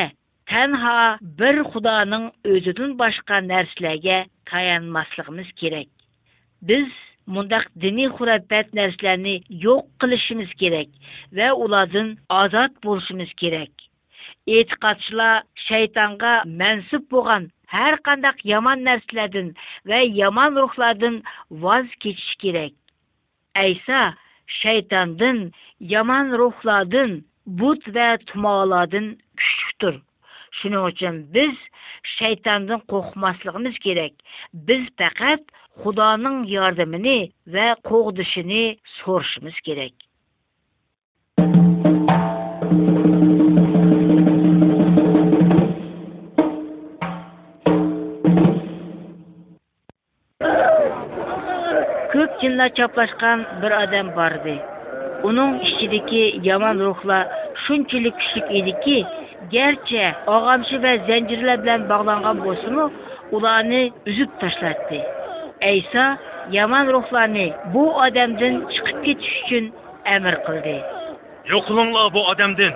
tanho 0.54 0.98
bir 1.44 1.64
xudoning 1.76 2.26
o'zidan 2.56 2.98
boshqa 3.04 3.40
narsalarga 3.50 4.20
tayanmasligimiz 4.54 5.56
kerak 5.64 5.88
biz 6.74 6.88
mundaq 7.38 7.70
diniy 7.86 8.12
xurafat 8.20 8.76
narsalarni 8.82 9.38
yo'q 9.68 9.84
qilishimiz 10.04 10.52
kerak 10.66 10.92
va 11.42 11.52
ulardan 11.68 12.18
ozod 12.44 12.82
bo'lishimiz 12.90 13.38
kerak 13.46 13.74
еч 14.50 14.72
катчыла 14.84 15.30
шайтанга 15.68 16.30
мәнсіп 16.62 17.04
болған 17.14 17.44
һәр 17.74 17.96
қандақ 18.08 18.40
яман 18.52 18.82
нәрселәрдән 18.88 19.50
вә 19.92 20.00
яман 20.20 20.58
рухлардан 20.62 21.20
ваз 21.66 21.92
кечиш 22.06 22.32
керек 22.44 22.74
әйса 23.64 24.00
шайтандын 24.62 25.44
яман 25.94 26.34
рухладын 26.42 27.14
бут 27.62 27.86
вә 28.00 28.08
тумаладын 28.32 29.12
күчтүк 29.44 29.78
тур 29.86 30.02
шуның 30.62 30.90
өчен 30.90 31.22
без 31.38 31.62
шайтандын 32.16 32.82
кохмаслыгыбыз 32.96 33.80
керек 33.86 34.18
без 34.72 34.90
фәкать 35.04 35.46
худаның 35.84 36.42
ярдәмене 36.56 37.16
вә 37.58 37.70
қоғдышыны 37.92 38.64
сорышыбыз 38.98 39.62
керек 39.70 40.09
Çin'la 52.42 52.70
çaplaşkan 52.70 53.44
bir 53.62 53.84
adam 53.84 54.16
vardı. 54.16 54.54
Onun 55.24 55.60
içindeki 55.60 56.40
yaman 56.44 56.80
ruhla 56.80 57.32
şunçilik 57.68 58.14
küçük 58.20 58.44
idi 58.56 58.80
ki, 58.84 59.06
gerçe 59.52 60.14
ağamşı 60.28 60.82
ve 60.84 61.02
zencirler 61.08 61.64
bilen 61.64 61.90
bağlanan 61.90 62.46
bosunu 62.46 62.92
үзіп 63.36 63.92
üzüp 64.06 64.32
taşlattı. 64.40 64.96
Eysa 65.62 66.18
yaman 66.58 66.86
bu 67.74 67.84
adamdan 68.08 68.56
çıkıp 68.76 69.02
үшін 69.12 69.66
әмір 70.14 70.36
қылды. 70.48 70.78
kıldı. 71.68 72.74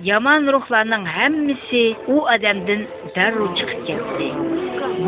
яман 0.07 0.47
рухларының 0.55 1.03
әммісі 1.25 1.81
у 2.15 2.23
адамдан 2.35 2.85
дәрру 3.17 3.49
шығып 3.59 3.83
кетті 3.89 4.29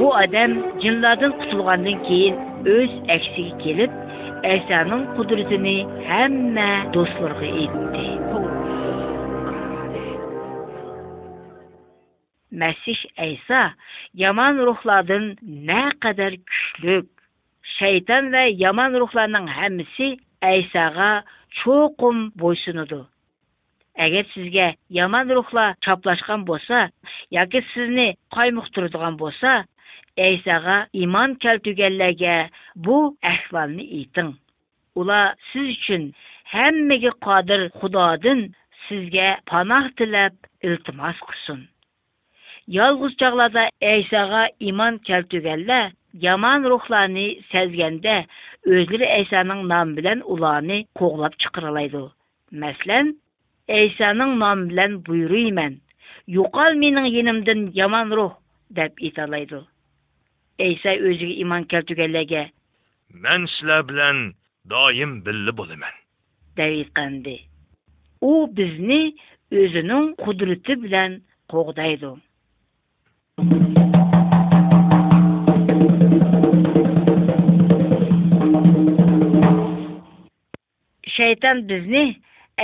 бұ 0.01 0.11
адам 0.21 0.57
жинлардан 0.85 1.33
құтылғаннан 1.41 2.03
кейін 2.09 2.43
өз 2.77 2.99
әксіге 3.17 3.61
келіп, 3.65 4.03
Әсаның 4.47 5.01
құдіретіне 5.17 5.71
һәммә 6.07 6.67
достарға 6.95 7.49
етті. 7.63 8.51
Мәсих 12.61 13.01
Әйса 13.27 13.63
яман 14.27 14.61
рухладың 14.69 15.25
қадар 16.05 16.37
күшлік, 16.51 17.09
шайтан 17.79 18.29
вә 18.37 18.45
яман 18.67 18.95
рухларының 19.03 19.49
әммісі 19.67 20.13
Әйсаға 20.51 21.11
cho'qim 21.61 22.17
bo'ysunadi 22.43 22.97
agar 24.07 24.25
sizga 24.35 24.67
yomon 24.99 25.27
ruhlar 25.37 25.77
choplashgan 25.87 26.43
bo'lsa 26.51 26.79
yoki 27.37 27.61
sizni 27.73 28.05
qoymuqtiradigan 28.37 29.17
bo'lsa 29.23 29.53
aysaga 30.27 30.75
iymon 31.03 31.31
keltirganlarga 31.45 32.35
bu 32.89 32.99
ahvolni 33.33 33.85
ayting 34.01 34.31
ular 35.05 35.25
siz 35.51 35.67
uchun 35.77 36.03
hammaga 36.55 37.13
qodir 37.29 37.61
xudodan 37.81 38.41
sizga 38.87 39.29
panoh 39.53 39.85
tilab 40.03 40.35
iltimos 40.73 41.19
qilsin 41.31 41.61
yolg'iz 42.81 43.13
chog'larda 43.25 43.65
aysaga 43.95 44.43
iymon 44.71 45.03
keltirganlar 45.11 45.85
yomon 46.25 46.65
ruhlarni 46.71 47.25
sezganda 47.53 48.15
o'zlari 48.79 49.07
aysoning 49.19 49.63
nomi 49.73 49.97
bilan 49.99 50.19
ularni 50.35 50.79
qo'g'lab 51.01 51.35
chiqarilaydi 51.43 52.01
masalan 52.63 53.07
aysoning 53.79 54.33
nomi 54.43 54.67
bilan 54.71 54.93
buyuruyman 55.09 55.73
yo'qol 56.39 56.73
mening 56.85 57.09
yenimdan 57.17 57.61
yomon 57.81 58.07
ruh 58.19 58.33
deb 58.79 59.03
aytolaydi 59.09 59.61
ayso 60.67 60.91
o'ziga 61.11 61.33
iymon 61.43 61.69
keltirganlarga 61.73 62.43
man 63.25 63.49
sizlar 63.55 63.81
bilan 63.91 64.17
doim 64.73 65.13
birga 65.27 65.53
bo'laman 65.61 65.95
deb 66.59 66.71
aytgandi 66.81 67.37
u 68.33 68.33
bizni 68.59 69.03
o'zining 69.63 70.05
qudrati 70.25 70.73
bilan 70.85 71.11
qo'g'daydi 71.53 72.11
shayton 81.17 81.61
bizni 81.71 82.03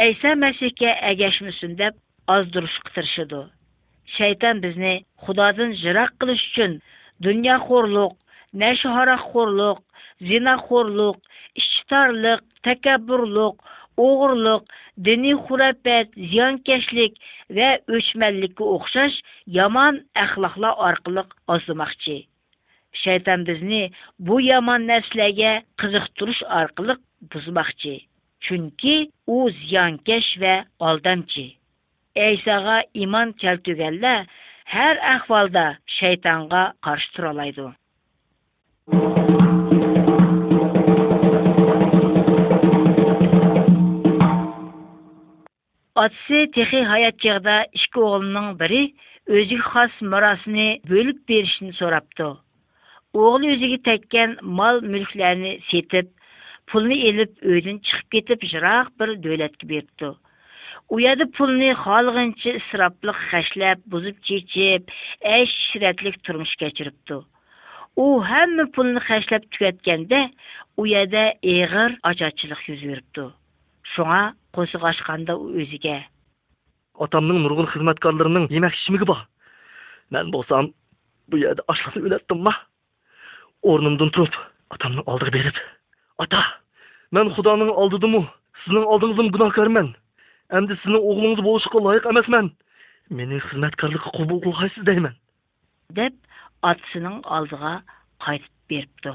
ayso 0.02 0.30
masihga 0.42 0.90
agashmisin 1.10 1.76
deb 1.80 1.94
ozdirishga 2.34 2.90
tirishadi 2.96 3.38
shayton 4.16 4.60
bizni 4.64 4.90
xudodan 5.24 5.72
jiroq 5.82 6.10
qilish 6.24 6.42
uchun 6.48 6.72
dunyoxo'rlik 7.26 8.12
nashoraxo'rlik 8.62 9.80
zinaxo'rlik 10.32 11.16
ishtorlik 11.62 12.44
takabburlik 12.68 13.56
o'g'irlik 14.08 14.76
diniy 15.08 15.38
xurafat 15.48 16.12
ziyonkashlik 16.34 17.16
va 17.60 17.70
o'chmanlikka 18.00 18.68
o'xshash 18.76 19.16
yomon 19.60 20.02
axloqlar 20.26 20.76
orqali 20.90 21.24
ozdirmoqchi 21.56 22.18
shayton 23.04 23.48
bizni 23.50 23.82
bu 24.30 24.42
yomon 24.52 24.88
narsalarga 24.94 25.52
qiziqtirish 25.84 26.46
orqali 26.62 27.02
buzmoqchi 27.36 27.98
chunki 28.42 28.94
u 29.26 29.50
ziyonkash 29.58 30.30
va 30.42 30.54
oldamchi 30.88 31.44
aysoga 32.26 32.76
iymon 33.02 33.32
keltirganlar 33.42 34.20
har 34.74 34.96
ahvolda 35.14 35.64
shaytonga 35.98 36.62
qarshi 36.86 37.12
turaoladi 37.16 37.66
otasi 46.04 46.40
texi 46.58 46.82
hayot 46.92 47.20
chog'da 47.26 47.56
ikki 47.80 48.04
o'g'lining 48.08 48.48
biri 48.64 48.82
o'ziga 49.38 49.66
xos 49.74 50.00
merosini 50.16 50.68
bo'lib 50.94 51.22
berishni 51.32 51.70
so'rabdi 51.82 52.30
o'g'li 53.26 53.54
o'ziga 53.56 53.78
tekkan 53.90 54.36
mol 54.62 54.84
mulklarni 54.96 55.54
setib 55.70 56.10
pulni 56.70 56.98
elib 57.08 57.32
uydan 57.44 57.78
chiqib 57.86 58.08
ketib 58.14 58.44
yiroq 58.48 58.90
bir 59.00 59.12
davlatga 59.24 59.68
beribdi 59.70 60.10
u 60.98 61.26
pulni 61.38 61.70
xohlag'ancha 61.84 62.54
isroflik 62.60 63.18
hashlab 63.32 63.78
buzib 63.94 64.16
chechib 64.28 64.92
ash 65.36 65.54
shiratlik 65.70 66.16
turmush 66.28 66.54
kechiribdi 66.62 67.18
u 68.04 68.06
hamma 68.30 68.64
pulni 68.78 69.00
hashlab 69.08 69.44
tugatganda 69.56 70.20
uyada 70.84 71.24
eg'ir 71.54 71.96
ig'ir 72.12 72.62
yuz 72.68 72.82
beribdi 72.90 73.24
shunga 73.94 74.22
qo'ziq 74.58 74.82
ochganda 74.92 75.36
u 75.42 75.50
o'ziga 75.64 75.96
otamning 77.06 77.42
nurg'un 77.46 77.70
xizmatkorlarining 77.74 78.46
yemak 78.56 78.74
ichmigi 78.80 79.10
bor 79.12 79.20
man 80.14 80.32
bo'lsam 80.36 80.72
bu 81.32 81.42
yerda 81.44 81.66
ochliqni 81.74 82.06
o'latdimma 82.08 82.54
o'rnimdan 83.72 84.14
turib 84.16 84.36
otamni 84.76 85.02
oldiga 85.12 85.34
berib 85.38 85.58
ата 86.20 86.40
мен 87.16 87.30
құданың 87.36 87.70
алдыдымы 87.82 88.18
сіздің 88.62 88.86
алдыңыздым 88.94 89.28
күнәһкәрмін 89.36 89.86
әмді 90.58 90.76
сіздің 90.80 91.06
оғлыңыз 91.12 91.42
болышқа 91.46 91.80
лайық 91.86 92.08
емесмін 92.10 92.50
мені 93.20 93.38
қызметкерлікке 93.48 94.12
құбыл 94.18 94.40
қылғайсыз 94.46 94.84
деймін 94.88 95.14
деп 95.96 96.16
атсының 96.72 97.16
алдыға 97.38 97.72
қайтып 98.26 98.74
беріпті 98.74 99.14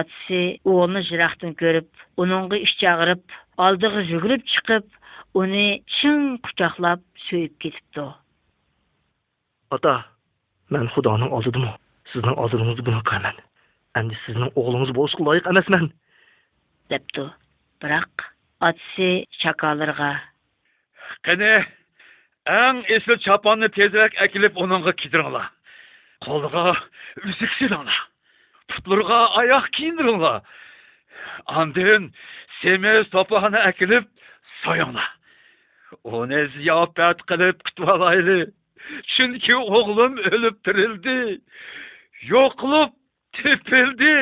атасы 0.00 0.42
оны 0.74 1.04
жырақтан 1.10 1.54
көріп 1.62 1.88
оныңғы 2.24 2.60
іш 2.66 2.74
шағырып 2.82 3.38
алдығы 3.68 4.04
жүгіріп 4.10 4.48
шығып 4.56 5.42
оны 5.44 5.64
шын 6.00 6.24
құшақлап 6.48 7.04
сөйіп 7.28 7.56
кетіпті 7.66 8.08
ата 9.78 9.96
мен 10.74 10.90
құданың 10.98 11.34
алдыдымы 11.38 11.74
сіздің 12.12 12.38
алдыңызды 12.46 12.86
күнәһкәрмін 12.90 13.42
Endi 13.98 14.16
sizning 14.24 14.52
o'g'lingiz 14.60 14.90
bo'lishga 14.96 15.24
loyiq 15.28 15.46
emasman 15.52 15.86
debdi 16.92 17.22
biroq 17.84 18.24
otasi 18.68 19.08
shakolirga 19.44 20.10
qani 21.28 21.48
eng 22.58 22.78
esli 22.98 23.16
choponni 23.24 23.68
tezroq 23.78 24.14
akilib 24.26 24.60
uningga 24.66 24.94
kidiringlar 25.00 25.48
qo'liga 26.28 26.64
uzuk 27.32 27.56
silinglar 27.56 27.98
putlarga 28.74 29.18
oyoq 29.42 29.66
kiyindiringlar 29.78 30.38
andin 31.64 32.08
semiz 32.60 33.10
topoqni 33.16 33.64
akilib 33.72 34.08
so'yinglar 34.60 36.14
uni 36.20 36.44
ziyofat 36.60 37.26
qilib 37.34 37.66
kutib 37.70 37.90
olaylik 37.98 38.54
chunki 39.16 39.60
o'g'lim 39.80 40.20
o'lib 40.32 40.64
tirildi 40.70 41.18
yo'qlib 42.32 42.96
Тепелде! 43.38 44.14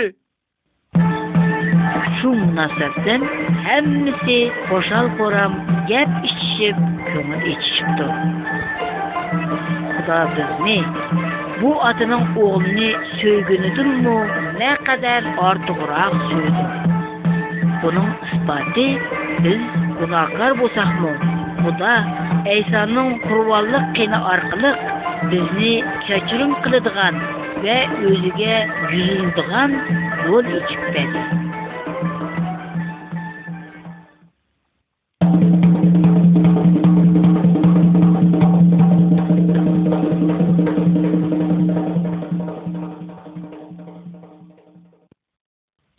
Шум 2.19 2.41
насаптан, 2.57 3.23
әммісі 3.75 4.37
қошал 4.69 5.09
қорам, 5.21 5.55
гәп 5.89 6.13
ішіп, 6.29 6.83
көңіл 7.07 7.47
ішіп 7.55 8.03
Құда 9.95 10.19
бізіне, 10.35 10.77
бұ 11.63 11.73
атының 11.89 12.27
оғылыны 12.45 12.91
сөйгіні 13.15 13.73
тұрмы, 13.81 14.17
нә 14.61 14.75
қадар 14.91 15.31
артығырақ 15.53 16.19
сөйді. 16.33 16.69
Бұның 17.85 18.11
ұспаты, 18.29 18.87
біз 19.49 19.65
құнақлар 20.03 20.59
босақ 20.61 20.93
мұ? 21.05 21.17
Құда 21.65 21.97
Әйсанның 22.57 23.13
құрваллық 23.25 23.91
кені 23.99 24.23
арқылық, 24.37 24.89
бізіне 25.33 25.77
кәчірін 26.07 26.59
қылыдыған 26.65 27.23
va 27.63 27.77
o'ziga 28.07 28.57
yuyindig'an 28.91 29.73
yo'l 30.27 30.51
ochibdi 30.59 31.03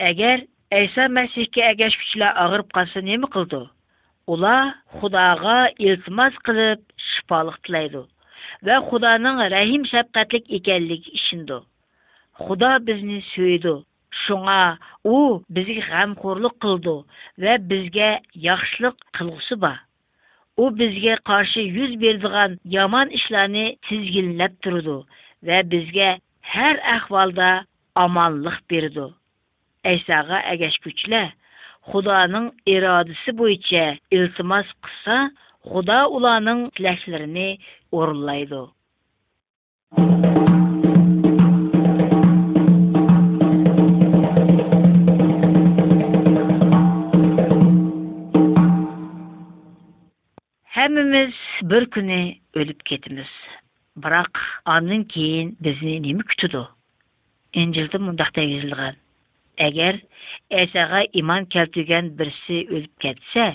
agar 0.10 0.44
ayso 0.80 1.08
masihga 1.16 1.74
agashuvchilar 1.74 2.40
og'irib 2.46 2.72
qolsa 2.78 3.04
nima 3.10 3.32
qildi 3.36 3.62
ular 4.38 4.72
xudoga 5.02 5.58
iltimos 5.90 6.40
qilib 6.48 6.80
shifolik 7.10 7.60
tilaydi 7.68 8.06
ва 8.68 8.76
Худаның 8.88 9.38
рәхим 9.54 9.84
шәфкатлек 9.90 10.50
икәнлек 10.60 11.06
ишендә. 11.18 11.58
Худа 12.40 12.72
безне 12.88 13.20
сөйде. 13.34 13.72
Шуңа 14.26 14.56
у 15.12 15.40
безгә 15.58 15.84
гамхорлык 15.86 16.56
кылды 16.66 16.96
ва 17.44 17.54
безгә 17.70 18.10
яхшылык 18.48 18.98
кылгысы 19.20 19.56
ба. 19.56 19.72
У 20.60 20.68
бізге 20.76 21.16
каршы 21.30 21.62
юз 21.68 21.94
бердіған 22.02 22.58
яман 22.76 23.14
эшләрне 23.20 23.64
тизгинләп 23.88 24.58
тұрды 24.66 24.98
ва 25.50 25.62
бізге 25.64 26.10
әр 26.68 26.82
әхвалда 26.98 27.52
аманлык 28.02 28.60
бирде. 28.68 29.08
Әйсәгә 29.94 30.42
әгәш 30.58 30.76
күчле 30.88 31.24
Худаның 31.90 32.50
ирадысы 32.68 33.32
бойынша 33.32 33.88
илтимас 34.16 34.68
кыса, 34.84 35.30
Худа 35.68 36.00
уланың 36.18 36.60
тіләшілеріне 36.80 37.46
орынлайды. 38.02 38.60
Әміміз 50.80 51.40
бір 51.74 51.86
күні 51.98 52.22
өліп 52.64 52.80
кетіміз. 52.92 53.30
Бірақ 54.06 54.40
аның 54.78 55.04
кейін 55.16 55.52
бізіне 55.68 56.00
немі 56.08 56.26
күтуді? 56.32 56.64
Әнжілді 57.66 58.00
мұндақта 58.08 58.42
езілген. 58.56 58.96
Әгер 59.68 59.98
әсәгә 60.60 61.00
иман 61.22 61.46
кәлтүгән 61.56 62.10
бірсі 62.20 62.58
өліп 62.78 63.02
кәтсә, 63.06 63.46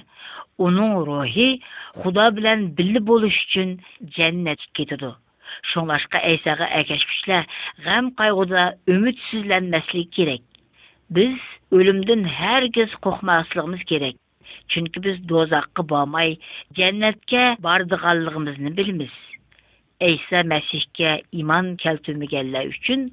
оның 0.66 0.92
рухи 1.08 1.46
Худа 2.02 2.26
белән 2.38 2.66
билле 2.80 3.00
үшін 3.00 3.30
өчен 3.30 3.70
җәннәт 4.16 4.66
китеду. 4.78 5.12
Шуңлашка 5.72 6.20
әсәгә 6.32 6.68
әкәшкүчләр 6.80 7.48
ғам 7.88 8.10
қайғыда 8.20 8.64
өмитсезләнмәслек 8.94 10.10
керек. 10.18 10.42
Біз 11.18 11.38
өлімдің 11.78 12.26
һәргиз 12.40 12.96
қоқмасылығымыз 13.06 13.84
керек. 13.92 14.16
Чүнкі 14.72 15.00
біз 15.08 15.18
дозаққы 15.32 15.84
бармай, 15.92 16.36
жәннәтке 16.78 17.46
бардығалығымызны 17.66 18.74
белмиз. 18.80 19.16
Eysa 20.02 20.40
Məsihə 20.50 21.20
iman 21.42 21.68
keltirməyənlər 21.82 22.70
üçün 22.72 23.04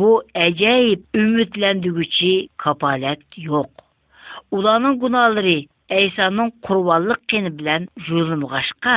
bu 0.00 0.08
əcəb 0.40 1.04
ümidləndirgüçi 1.20 2.32
kapalət 2.64 3.22
yox. 3.44 3.70
Ulanın 4.58 4.98
günahları 5.00 5.54
Eysanın 6.00 6.52
qurbanlıq 6.68 7.22
qəni 7.32 7.54
bilan 7.60 7.86
yığılmışqa, 8.10 8.96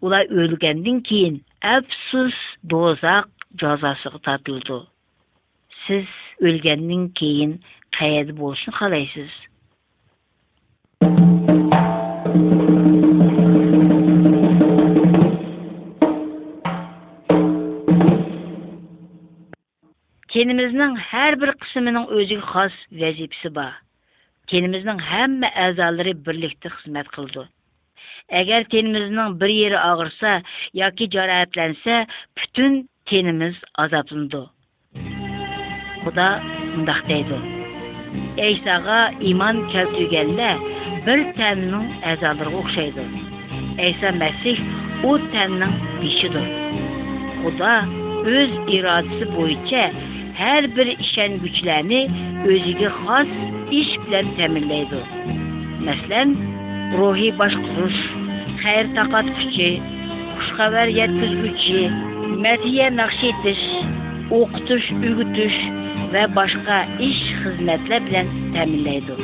ular 0.00 0.26
ölgəndən 0.46 1.02
keyin 1.10 1.36
əfsus 1.74 2.36
dozaq 2.72 3.28
cəzasına 3.64 4.22
tatıldı. 4.30 4.80
Siz 5.84 6.08
ölgəndən 6.50 7.10
keyin 7.20 7.56
qayıd 8.00 8.34
bolsun 8.40 8.72
xalaysız. 8.80 9.34
тенімізнің 20.32 20.96
әрбір 21.16 21.48
бір 21.48 21.58
қысымының 21.62 22.06
өзігі 22.12 22.42
қас 22.50 22.74
вәзіпсі 23.00 23.50
ба. 23.56 23.68
Тенімізнің 24.52 24.98
әмі 25.22 25.48
әзалыры 25.68 26.12
бірлікті 26.24 26.72
қызмет 26.74 27.08
қылды. 27.16 27.46
Әгер 28.28 28.66
тенімізнің 28.72 29.34
бір 29.40 29.52
ері 29.52 29.78
ағырса, 29.80 30.34
яки 30.76 31.08
жара 31.12 31.42
бүтін 31.56 32.84
теніміз 33.08 33.56
азаптынды. 33.80 34.44
Құда 36.04 36.28
ұндақтайды. 36.76 37.38
Әйсаға 38.40 39.00
иман 39.32 39.62
кәлтігенде 39.72 40.50
бір 41.06 41.24
тәнінің 41.38 41.88
әзалыры 42.12 42.52
қоқшайды. 42.58 43.06
Әйса 43.80 44.12
мәсіх 44.20 44.60
ұ 45.08 45.16
тәнінің 45.32 45.76
бишіді. 46.02 46.44
Құда 47.44 47.72
өз 48.26 48.54
ирадасы 48.74 49.26
бойынша 49.34 49.82
һәр 50.38 50.66
ішән 50.68 50.88
ишенгүчләрне 51.02 51.98
өзиге 52.54 52.88
хас 53.02 53.28
иш 53.78 53.90
белән 54.06 54.30
тәминләйди. 54.38 55.00
Мәсәлән, 55.86 56.32
рухи 56.98 57.30
башкарыш, 57.38 57.98
хәйр 58.62 58.90
тақат 58.98 59.30
күче, 59.38 59.68
хушхабар 60.38 60.90
yetkizгүче, 60.94 61.82
мәдия 62.42 62.88
нақш 62.98 63.20
итеш, 63.30 63.62
оқытыш, 64.40 64.90
үгүтүш 65.10 65.56
ва 66.14 66.26
башка 66.34 66.80
иш 67.08 67.20
хезмәтләр 67.42 68.06
белән 68.10 68.30
тәминләйди. 68.54 69.18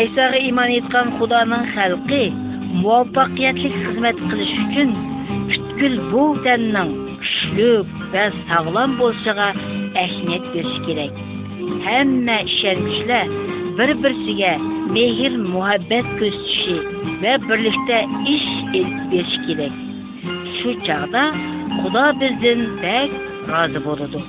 Әйсәгә 0.00 0.42
иман 0.48 0.72
иткән 0.80 1.12
Худаның 1.18 1.66
халкы 1.74 2.22
муваффақиятлык 2.82 3.74
хезмәт 3.84 4.18
qilish 4.30 4.54
өчен 4.66 6.06
бу 6.10 6.24
күшлік 7.26 7.90
бәз 8.12 8.34
сағылан 8.48 8.92
болсыға 9.00 9.46
әхінет 10.02 10.46
берші 10.54 10.78
керек. 10.86 11.16
Әмі 11.94 12.36
шәрмішілі 12.58 13.18
бір-бірсіге 13.78 14.52
мейір 14.94 15.38
мұхаббәт 15.48 16.12
көз 16.22 16.38
түші 16.44 16.78
бірлікті 17.48 18.00
іш 18.34 18.46
елді 18.82 19.10
берші 19.16 19.38
керек. 19.50 19.82
Шу 20.60 20.76
чағда 20.88 21.26
құда 21.82 22.08
біздің 22.22 22.66
бәк 22.84 23.18
разы 23.50 23.82
болуды. 23.88 24.24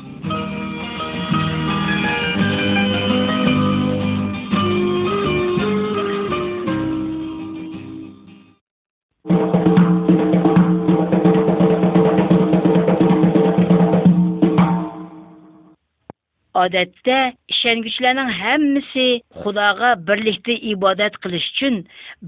odatda 16.63 17.17
ishonguchilarning 17.53 18.31
hammasi 18.41 19.05
xudoga 19.41 19.89
birlikda 20.07 20.53
ibodat 20.73 21.15
qilish 21.25 21.47
uchun 21.53 21.75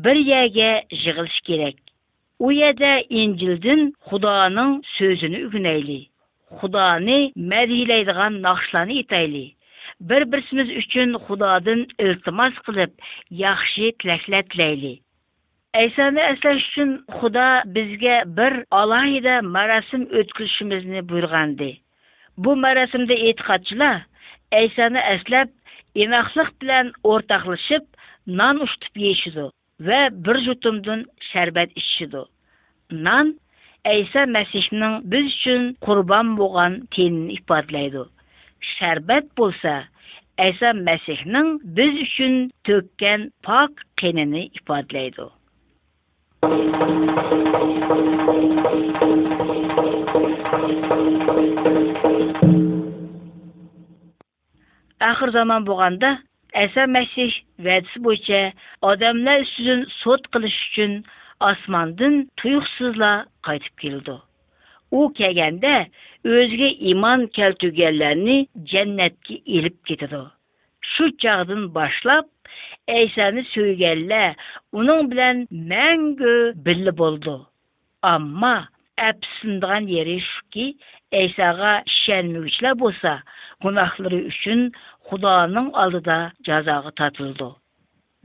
bir 0.08 0.18
yerga 0.32 0.70
yig'ilish 1.00 1.38
kerak 1.50 1.78
u 2.46 2.52
yerda 2.62 2.92
injildan 3.24 3.82
xudoning 4.10 4.72
so'zini 4.98 5.40
ugunaylik 5.50 6.06
xudoni 6.62 7.18
madhiylaydigan 7.54 8.34
naqshlarni 8.46 8.98
aytaylik 9.02 9.86
bir 10.12 10.22
birimiz 10.36 10.70
uchun 10.84 11.10
xudodan 11.30 11.82
iltimos 12.08 12.56
qilib 12.70 12.92
yaxshi 13.46 13.86
tilaklar 14.04 14.44
tilayli 14.54 14.94
aysoni 15.84 16.24
aslash 16.32 16.60
uchun 16.74 16.90
xudo 17.18 17.48
bizga 17.80 18.16
bir 18.42 18.54
alohida 18.84 19.36
marosim 19.58 20.04
o'tkazishimizni 20.22 21.02
buyurgandi 21.12 21.72
bu 22.44 22.52
marosimda 22.66 23.16
e'tiqodchilar 23.28 23.98
aysani 24.58 25.02
eslab 25.16 25.50
inoqlik 26.04 26.48
bilan 26.62 26.88
o'rtoqlashib 27.12 27.84
non 28.40 28.62
ushitib 28.66 29.02
yeyishidi 29.04 29.44
va 29.90 30.00
bir 30.28 30.38
jutumdan 30.48 31.02
sharbat 31.32 31.70
ichishidi 31.82 32.22
non 33.08 33.28
aysa 33.96 34.22
masihning 34.38 34.96
biz 35.14 35.26
uchun 35.36 35.64
qurbon 35.88 36.28
bo'lgan 36.40 36.74
tenini 36.96 37.34
ifodalaydi 37.40 38.04
sharbat 38.76 39.26
bo'lsa 39.42 39.74
aysa 40.48 40.70
masihning 40.90 41.48
biz 41.80 41.94
uchun 42.08 42.34
to'kkan 42.72 43.20
pok 43.50 43.74
qinini 44.04 44.44
ifodalaydi 44.62 45.26
ақыр 55.20 55.34
заман 55.36 55.66
болғанда 55.68 56.10
әса 56.56 56.86
мәсих 56.88 57.34
уәдісі 57.60 58.00
бойынша 58.06 58.38
адамлар 58.88 59.42
үстін 59.44 59.82
сот 60.00 60.30
қылыш 60.32 60.56
үшін 60.70 60.94
асмандың 61.44 62.16
тұйықсызла 62.40 63.10
қайтып 63.44 63.76
келді 63.84 64.16
О 64.96 65.02
келгенде 65.18 65.74
өзге 66.24 66.72
иман 66.94 67.28
кәлтүгәлләрне 67.36 68.40
жәннәткә 68.66 69.36
илеп 69.46 69.76
кетеді. 69.86 70.24
Шу 70.96 71.12
чагын 71.22 71.68
башлап, 71.76 72.26
Әйсәне 72.90 73.44
сөйгәнлә, 73.52 74.32
уның 74.74 75.12
белән 75.12 75.44
мәңгі 75.52 76.34
билле 76.66 76.92
болды. 76.98 77.36
Амма 78.02 78.66
әпсиндән 78.98 79.86
йөри 79.94 80.18
шуки, 80.26 80.66
Әйсәгә 81.14 81.76
шәнмүчләр 82.00 82.76
булса, 82.82 83.20
гунахлары 83.62 84.24
өчен 84.34 84.72
Құданың 85.10 85.72
алдыда 85.82 86.16
жазағы 86.46 86.92
татылды. 87.00 87.46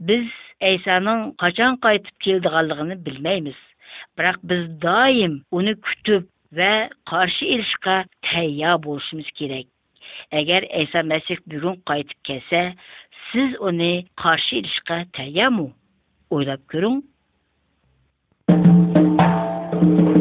Біз 0.09 0.27
Әйсаның 0.63 1.23
қачан 1.41 1.79
қайтып 1.81 2.19
келді 2.21 2.97
білмейміз, 3.05 3.57
бірақ 4.17 4.37
біз 4.45 4.61
дайым 4.83 5.39
оны 5.51 5.73
күтіп 5.87 6.29
вә 6.53 6.69
қаршы 7.09 7.45
елшіға 7.57 7.97
тәйя 8.29 8.77
болшымыз 8.77 9.25
керек. 9.33 9.65
Әгер 10.31 10.63
Әйса 10.69 11.01
Мәсіх 11.03 11.41
бүгін 11.49 11.81
қайтып 11.89 12.19
кәсе, 12.21 12.75
сіз 13.33 13.55
оны 13.59 14.05
қаршы 14.21 14.61
елшіға 14.61 15.01
тәйя 15.17 15.49
му? 15.49 15.71
Ойлап 16.29 16.61
көрің? 16.69 17.01
Thank 18.55 19.99
you. 19.99 20.14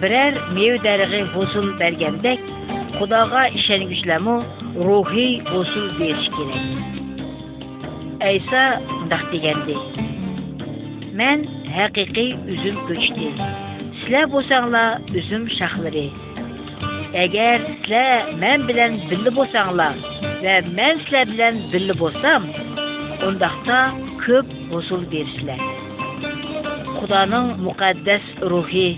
бірәр 0.00 0.36
меу 0.56 0.78
дәріғі 0.80 1.18
ғосын 1.34 1.66
бәргендек, 1.80 2.40
құдаға 2.96 3.42
ішенгішләмі 3.52 4.34
рухи 4.86 5.24
ғосын 5.50 5.90
беріш 5.98 6.28
керек. 6.36 7.26
Әйса 8.24 8.62
ұндақ 8.94 9.26
дегенде, 9.32 9.76
мән 11.20 11.44
әқиқи 11.84 12.24
үзім 12.54 12.78
көчті, 12.88 13.28
сілә 14.02 14.22
босаңла 14.32 14.84
үзім 15.12 15.44
шақлыры. 15.58 16.06
Әгер 17.24 17.68
сілә 17.82 18.06
мән 18.40 18.64
білән 18.70 18.96
білі 19.12 19.34
босаңла, 19.36 19.90
вә 20.44 20.56
мән 20.80 21.02
сілә 21.08 21.26
білән 21.34 21.60
білі 21.74 21.98
босам, 22.00 22.48
ұндақта 23.28 23.84
көп 24.24 24.56
ғосын 24.72 25.04
берішілә. 25.12 25.60
Құданың 27.00 27.54
мұқаддас 27.68 28.28
рухи 28.48 28.88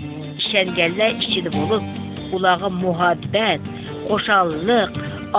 şəngəllər 0.53 1.15
içində 1.23 1.49
olub, 1.63 1.85
ulağa 2.37 2.69
muhabbət, 2.77 3.63
xoşallıq, 4.09 4.91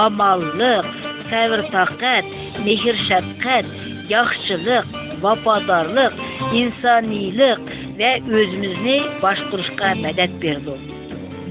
amallıq, 0.04 0.88
səvr-taqət, 1.30 2.28
mehr-şəfqət, 2.66 3.68
yaxşılıq, 4.10 4.90
vafadarlıq, 5.22 6.18
insanilik 6.62 7.70
və 8.00 8.12
özümüzü 8.40 8.96
başquruşqa 9.22 9.92
mədəd 10.02 10.34
verdi. 10.42 10.76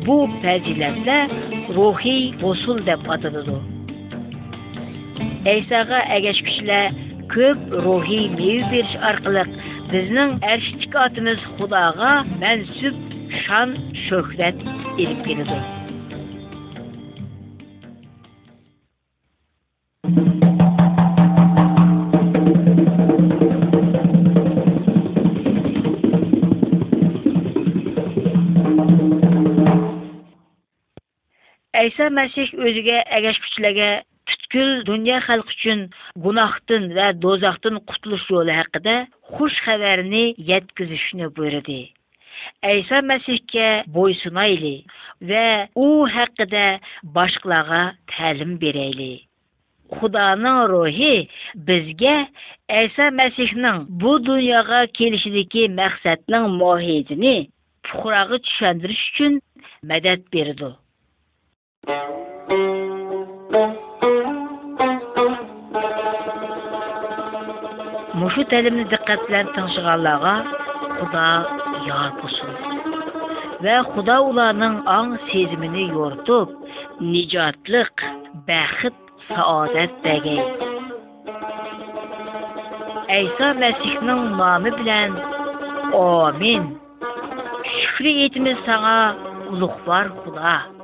Bu 0.07 0.17
fəzilətlər 0.43 1.31
ruhi 1.77 2.17
qosul 2.43 2.83
deyə 2.89 2.99
adlanır. 3.15 3.71
Eysağa 5.53 6.01
əgəşküşlər 6.17 6.99
көп 7.33 7.61
рухи 7.85 8.19
мейіз 8.37 8.65
беріш 8.73 8.93
арқылық 9.09 9.49
біздің 9.91 10.33
әршітік 10.55 10.95
атымыз 11.05 11.41
Құдаға 11.59 12.11
мәнсүп 12.43 12.99
şan, 13.47 13.69
şöhret 14.09 14.55
erip 15.01 15.25
gelir. 15.27 15.49
Әйсә 31.83 32.07
Мәсих 32.15 32.51
өзіге 32.65 32.99
әгәш 33.15 33.39
күчләгә 33.45 33.87
бүткіл 34.29 34.69
дүния 34.89 35.17
халқы 35.25 35.51
үшін 35.55 35.81
гунахтын 36.25 36.85
вә 36.97 37.09
дозақтын 37.25 37.81
құтылыш 37.89 38.23
жолы 38.29 38.55
хақыда 38.61 38.95
хуш 39.33 39.57
хәбәріне 39.65 40.23
еткізішіні 40.59 41.27
бұйырды. 41.39 41.81
Әйса 42.69 42.99
Мәсіхке 43.07 43.67
бойсынайлы 43.97 44.71
вә 45.29 45.43
у 45.79 45.85
хақыда 46.15 46.63
башқылаға 47.15 47.81
тәлім 48.15 48.57
берейлі. 48.61 49.11
құданың 49.93 50.59
рухи 50.71 51.13
бізге 51.67 52.15
Әйса 52.79 53.09
Мәсіхнің 53.19 53.83
бұ 54.03 54.15
дүнияға 54.29 54.79
келішідекі 54.99 55.67
мәқсәтнің 55.79 56.47
мұхидіні 56.61 57.35
пұқырағы 57.89 58.39
түшендіріш 58.47 59.03
үшін 59.11 59.37
мәдәт 59.91 60.25
берді. 60.33 60.71
Мұшу 68.23 68.47
тәлімні 68.53 68.87
диққәт 68.93 69.29
білән 69.29 70.57
құда 70.93 71.27
yarpusur. 71.87 72.57
Və 73.63 73.75
Xuda 73.91 74.19
onların 74.29 74.75
ağ 74.93 74.99
sezmini 75.29 75.85
yortub, 75.95 76.51
nicatlıq, 77.13 78.03
bəxt, 78.49 78.97
saadət 79.29 79.97
bəgəy. 80.05 80.41
İsa 83.19 83.49
Məsihinin 83.61 84.23
namı 84.39 84.71
bilən 84.79 85.19
Amin. 86.03 86.63
Şükür 87.79 88.05
etimiz 88.25 88.57
sana, 88.65 88.97
uluqlar 89.53 90.05
Xuda. 90.23 90.82